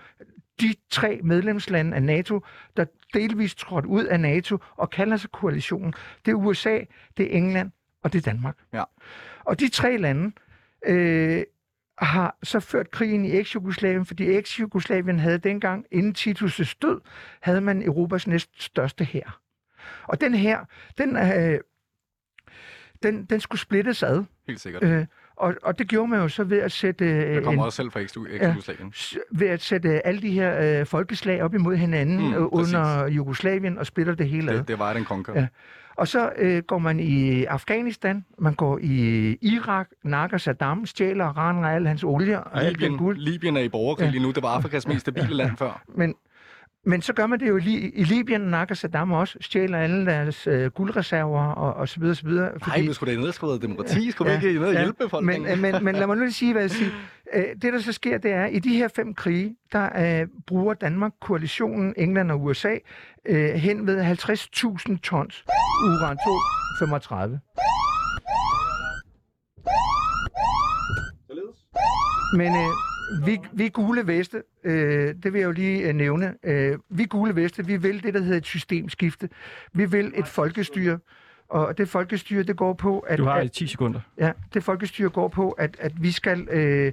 [0.61, 2.41] de tre medlemslande af NATO,
[2.77, 5.93] der delvist trådt ud af NATO og kalder sig koalitionen.
[6.25, 6.79] Det er USA,
[7.17, 7.71] det er England
[8.03, 8.57] og det er Danmark.
[8.73, 8.83] Ja.
[9.39, 10.31] Og de tre lande
[10.85, 11.43] øh,
[11.97, 17.01] har så ført krigen i eks-Jugoslavien, fordi eks-Jugoslavien havde dengang, inden Titus' død,
[17.41, 19.41] havde man Europas næst største hær.
[20.03, 20.65] Og den her,
[20.97, 21.59] den, øh,
[23.03, 24.23] den, den skulle splittes ad.
[24.47, 24.83] Helt sikkert.
[24.83, 25.05] Øh,
[25.41, 27.75] og, og det gjorde man jo så ved at sætte, øh, Jeg kommer en, også
[27.75, 28.91] selv fra eks-Jugoslavien.
[28.93, 32.73] s- ved at sætte alle de her øh, folkeslag op imod hinanden Mm, øh, præcis.
[32.73, 34.57] under Jugoslavien og splitter det hele ad.
[34.57, 35.33] Det, det var den konker.
[35.35, 35.47] Ja.
[35.95, 41.37] Og så øh, går man i Afghanistan, man går i Irak, nakker Saddam, stjæler og
[41.37, 43.17] raner al hans olie og alt den Libyen, guld.
[43.17, 44.11] Libyen er i borgerkrig Ja.
[44.11, 44.31] lige nu.
[44.31, 45.81] Det var Afrikas mest stabile land før.
[45.95, 46.15] Men,
[46.85, 50.47] men så gør man det jo i, i Libyen, nakker Saddam også, stjæler alle deres
[50.47, 52.51] øh, guldreserver og, og så videre, så videre.
[52.67, 54.11] Nej, vi skulle da ned skrive demokrati.
[54.11, 54.79] Skulle vi Ja, ikke ned og ja.
[54.79, 55.43] hjælpe befolkningen?
[55.43, 56.91] Men, øh, men, men lad mig nu lige sige, hvad jeg siger.
[57.33, 60.27] Øh, Det, der så sker, det er, at i de her fem krige, der øh,
[60.47, 62.75] bruger Danmark, koalitionen, England og USA,
[63.25, 65.45] øh, hen ved 50.000 tons
[65.85, 67.39] uran-235.
[72.37, 72.71] Men, øh,
[73.25, 76.33] vi, vi gule veste, øh, det vil jeg jo lige øh, nævne.
[76.43, 79.29] Øh, vi gule veste, vi vil det, der hedder et systemskifte.
[79.73, 80.99] Vi vil et folkestyre.
[81.49, 83.17] Og det folkestyre, det går på, at...
[83.17, 83.99] Du har at 10 sekunder.
[84.17, 86.91] Ja, det folkestyre går på, at, at vi skal øh,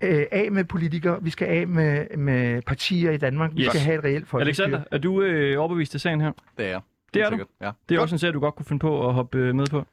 [0.00, 3.68] øh, af med politikere, vi skal af med, med partier i Danmark, vi Yes.
[3.68, 4.66] skal have et reelt folkestyre.
[4.66, 6.32] Alexander, er du øh, overbevist af sagen her?
[6.58, 6.80] Det er jeg.
[7.14, 7.34] Det er Helt du?
[7.36, 7.70] sikkert, Ja.
[7.88, 9.84] Det er også en sag, du godt kunne finde på at hoppe øh, med på.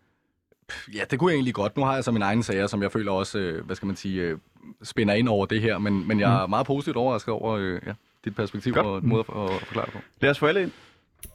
[0.93, 1.77] Ja, det kunne jeg egentlig godt.
[1.77, 3.95] Nu har jeg så mine egne sager, som jeg føler også, øh, hvad skal man
[3.95, 4.37] sige, øh,
[4.83, 5.77] spænder ind over det her.
[5.77, 7.93] Men, men jeg er meget positivt overrasket over øh, ja,
[8.25, 8.85] dit perspektiv Godt.
[8.85, 9.99] og måde at, at forklare det på.
[10.21, 10.71] Lad os få alle ind.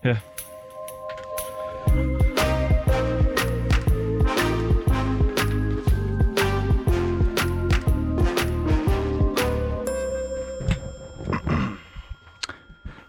[0.04, 0.16] Ja.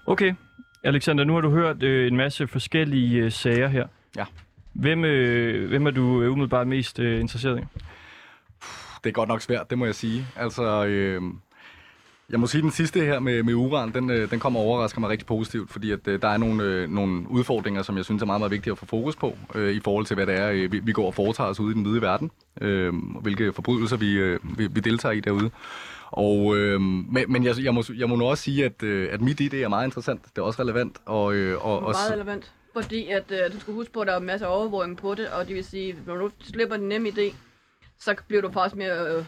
[0.05, 0.34] Okay,
[0.84, 3.88] Alexander, nu har du hørt øh, en masse forskellige øh, sager her.
[4.17, 4.25] Ja.
[4.80, 7.63] Hvem, øh, hvem er du øh, umiddelbart mest øh, interesseret i?
[9.03, 10.28] Det er godt nok svært, det må jeg sige.
[10.36, 11.21] Altså, øh,
[12.30, 14.65] jeg må sige, at den sidste her med, med uran, den, øh, den kommer og
[14.65, 18.05] overrasker mig rigtig positivt, fordi at, øh, der er nogle, øh, nogle udfordringer, som jeg
[18.05, 20.36] synes er meget, meget vigtige at få fokus på, øh, i forhold til, hvad det
[20.36, 23.21] er, øh, vi, vi går og foretager os ude i den hvide verden, øh, og
[23.21, 25.49] hvilke forbrydelser vi, øh, vi, vi deltager i derude.
[26.11, 29.21] Og, øh, men, men jeg, jeg, må, jeg må nu også sige, at, øh, at
[29.21, 30.21] mit idé er meget interessant.
[30.23, 30.97] Det er også relevant.
[31.05, 32.53] Og, øh, og, og, Meget relevant.
[32.82, 35.30] Fordi at, øh, du skal huske på, at der er masser af overvågning på det,
[35.30, 37.36] og det vil sige, når du slipper den nemme idé,
[37.99, 39.15] så bliver du faktisk mere...
[39.17, 39.23] Øh,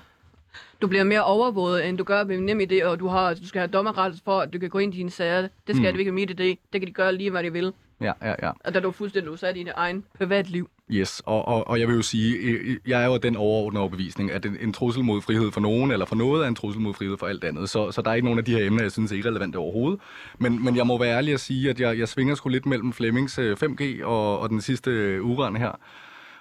[0.81, 3.59] du bliver mere overvåget, end du gør med nem idé, og du, har, du skal
[3.59, 5.41] have dommerret for, at du kan gå ind i dine sager.
[5.41, 5.93] Det skal Mm.
[5.93, 5.99] mm.
[5.99, 6.43] ikke med mit idé.
[6.73, 7.73] Det kan de gøre lige, hvad de vil.
[8.01, 8.51] ja, ja, ja.
[8.63, 10.69] Og der er du fuldstændig udsat i dit egen privatliv.
[10.91, 14.31] Yes, og, og, og jeg vil jo sige, øh, jeg er jo den overordnede overbevisning,
[14.31, 16.93] at en, en trussel mod frihed for nogen, eller for noget, er en trussel mod
[16.93, 17.69] frihed for alt andet.
[17.69, 19.99] Så, så der er ikke nogen af de her emner, jeg synes er irrelevante overhovedet.
[20.39, 22.93] Men, men jeg må være ærlig at sige, at jeg, jeg svinger sgu lidt mellem
[22.93, 25.71] Flemmings øh, 5G og, og den sidste øh, uran her.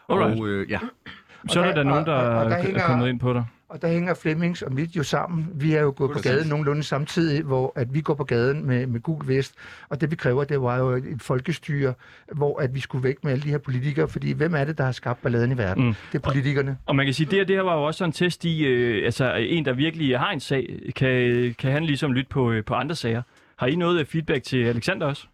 [0.08, 0.40] Alright.
[0.40, 0.78] Og øh, ja,
[1.48, 3.20] Så er der, der- der nogen, der, og- og- og der er hænger- kommet ind
[3.20, 3.44] på dig.
[3.68, 5.48] Og der hænger Flemmings og mit jo sammen.
[5.54, 8.86] Vi er jo gået på gaden nogenlunde samtidig, hvor at vi går på gaden med,
[8.86, 9.54] med gul vest.
[9.88, 11.94] Og det vi kræver, det var jo et, folkestyre,
[12.32, 14.08] hvor at vi skulle væk med alle de her politikere.
[14.08, 15.84] Fordi hvem er det, der har skabt balladen i verden?
[15.84, 15.94] Mm.
[16.12, 16.78] Det er politikerne.
[16.86, 19.04] Og man kan sige, det her, det her var jo også en test i, øh,
[19.04, 22.74] altså en, der virkelig har en sag, kan, kan han ligesom lytte på, øh, på
[22.74, 23.22] andre sager.
[23.58, 25.26] Har I noget øh, feedback til Alexander også?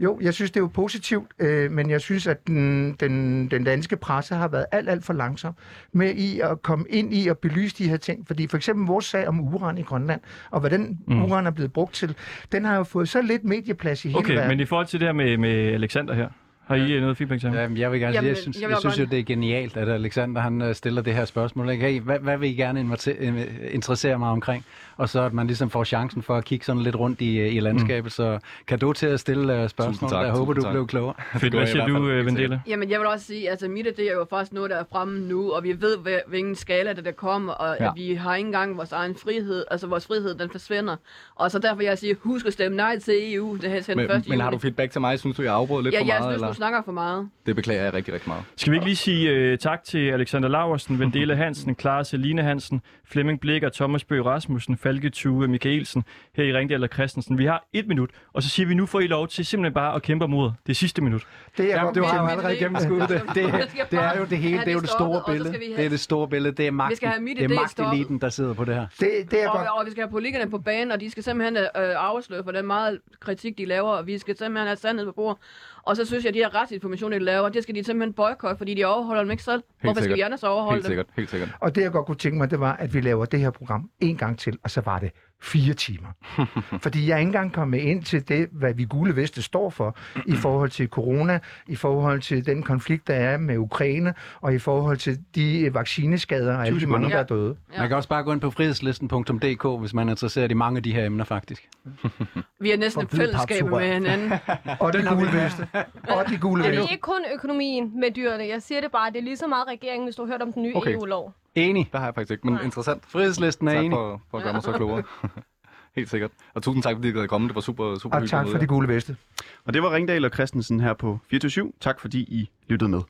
[0.00, 3.64] Jo, jeg synes, det er jo positivt, øh, men jeg synes, at den, den, den
[3.64, 5.54] danske presse har været alt, alt for langsom
[5.92, 8.26] med i at komme ind i og belyse de her ting.
[8.26, 10.20] Fordi for eksempel vores sag om uran i Grønland,
[10.50, 11.22] og hvad den Mm.
[11.24, 12.14] uran er blevet brugt til,
[12.52, 14.48] den har jo fået så lidt medieplads i hele Okay, verden.
[14.48, 16.28] men i forhold til det her med, med Alexander her,
[16.66, 17.58] har I øh, noget feedback til ham?
[17.58, 19.88] Jamen, jeg vil gerne sige, jeg synes, jeg jeg, synes jo, det er genialt, at
[19.88, 21.70] Alexander han øh, stiller det her spørgsmål.
[21.70, 21.86] Ikke?
[21.86, 24.64] Hey, hvad, hvad vil I gerne øh, interessere mig omkring?
[24.96, 27.60] Og så at man ligesom får chancen for at kigge sådan lidt rundt i, i
[27.60, 28.04] landskabet.
[28.04, 28.10] Mm.
[28.10, 30.10] Så kan du til at stille uh, spørgsmål?
[30.10, 30.72] tak, jeg håber, du tak.
[30.72, 31.14] blev klogere.
[31.40, 32.00] Fedt, hvad siger du.
[32.02, 32.60] Vendela?
[32.68, 35.20] Jamen, jeg vil også sige, altså mit idé er jo faktisk noget, der er fremme
[35.20, 37.90] nu, og vi ved, hvad- hvilken skala det der kommer, og Ja.
[37.96, 40.96] vi har ikke engang vores egen frihed, altså vores frihed, den forsvinder.
[41.34, 44.06] Og så derfor jeg sige, husk at stemme nej til EU, det her til den
[44.08, 44.28] men, 1.
[44.28, 44.60] men har du juli.
[44.60, 45.18] feedback til mig?
[45.18, 46.22] Synes du, jeg afbrød lidt Ja, for jeg meget?
[46.22, 46.46] synes, eller?
[46.56, 47.28] Snakker for meget.
[47.46, 48.44] Det beklager jeg rigtig, rigtig meget.
[48.56, 52.80] Skal vi ikke lige sige uh, tak til Alexander Laversen, Vendela Hansen, Clara Celine Hansen,
[53.04, 56.04] Flemming Blikker, Thomas Bøge Rasmussen, Falke Tue Michaelsen,
[56.36, 57.38] her i Ringdal og Christensen.
[57.38, 59.94] Vi har et minut, og så siger vi, nu får I lov til simpelthen bare
[59.94, 61.22] at kæmpe mod det sidste minut.
[61.56, 63.22] Det er Jamen, du har jo allerede det- gennemskuddet det.
[63.34, 65.50] Det, det er jo det hele, det er jo det det store billede.
[65.58, 66.96] vi Det er det store billede, det er magten.
[66.96, 68.86] skal have mit det er magteliten, der sidder på det her.
[69.00, 69.68] Det, det er Og, godt.
[69.78, 72.66] og vi skal have politikerne på banen, og de skal simpelthen øh, afsløre for den
[72.66, 75.38] meget kritik, de laver, og vi skal simpelthen have sandhed på bordet.
[75.86, 78.58] Og så synes jeg, at de her retsinformationer, de laver, det skal de simpelthen boykotte,
[78.58, 79.62] fordi de overholder dem ikke selv.
[79.80, 80.16] Hvorfor skal sikkert.
[80.16, 80.90] vi andre så overholde Helt dem?
[80.90, 81.48] sikkert, helt sikkert.
[81.60, 83.90] Og det, jeg godt kunne tænke mig, det var, at vi laver det her program
[84.00, 85.10] en gang til, og så var det
[85.42, 86.08] fire timer.
[86.82, 90.32] Fordi jeg ikke engang kommet ind til det, hvad vi gule veste står for, i
[90.36, 94.96] forhold til corona, i forhold til den konflikt, der er med Ukraine, og i forhold
[94.96, 97.56] til de vaccineskader og alle de mange, der er døde.
[97.72, 97.78] Ja.
[97.78, 100.82] Man kan også bare gå ind på frihedslisten.dk, hvis man er interesseret i mange af
[100.82, 101.68] de her emner, faktisk.
[102.60, 104.32] Vi er næsten et fællesskab med hinanden.
[104.80, 105.68] Og de gule veste.
[106.08, 106.92] Og de gule Og det er veste.
[106.92, 108.44] ikke kun økonomien med dyrene.
[108.48, 110.52] Jeg siger det bare, det er lige så meget regeringen, hvis du har hørt om
[110.52, 110.92] den nye Okay.
[110.94, 111.32] EU-lov.
[111.56, 111.88] Enig.
[111.92, 112.62] Det har jeg faktisk ikke, men Nej.
[112.64, 113.02] interessant.
[113.06, 113.96] Frihedslisten er Tak enig.
[113.96, 115.02] for, for at gøre mig så klogere.
[115.96, 116.30] Helt sikkert.
[116.54, 117.48] Og tusind tak, fordi I gad komme.
[117.48, 119.16] Det var super, super Og hyggeligt tak møde for de gule veste.
[119.64, 123.00] Og det var Ringdal og Christensen her på 24 Tak fordi I lyttede med.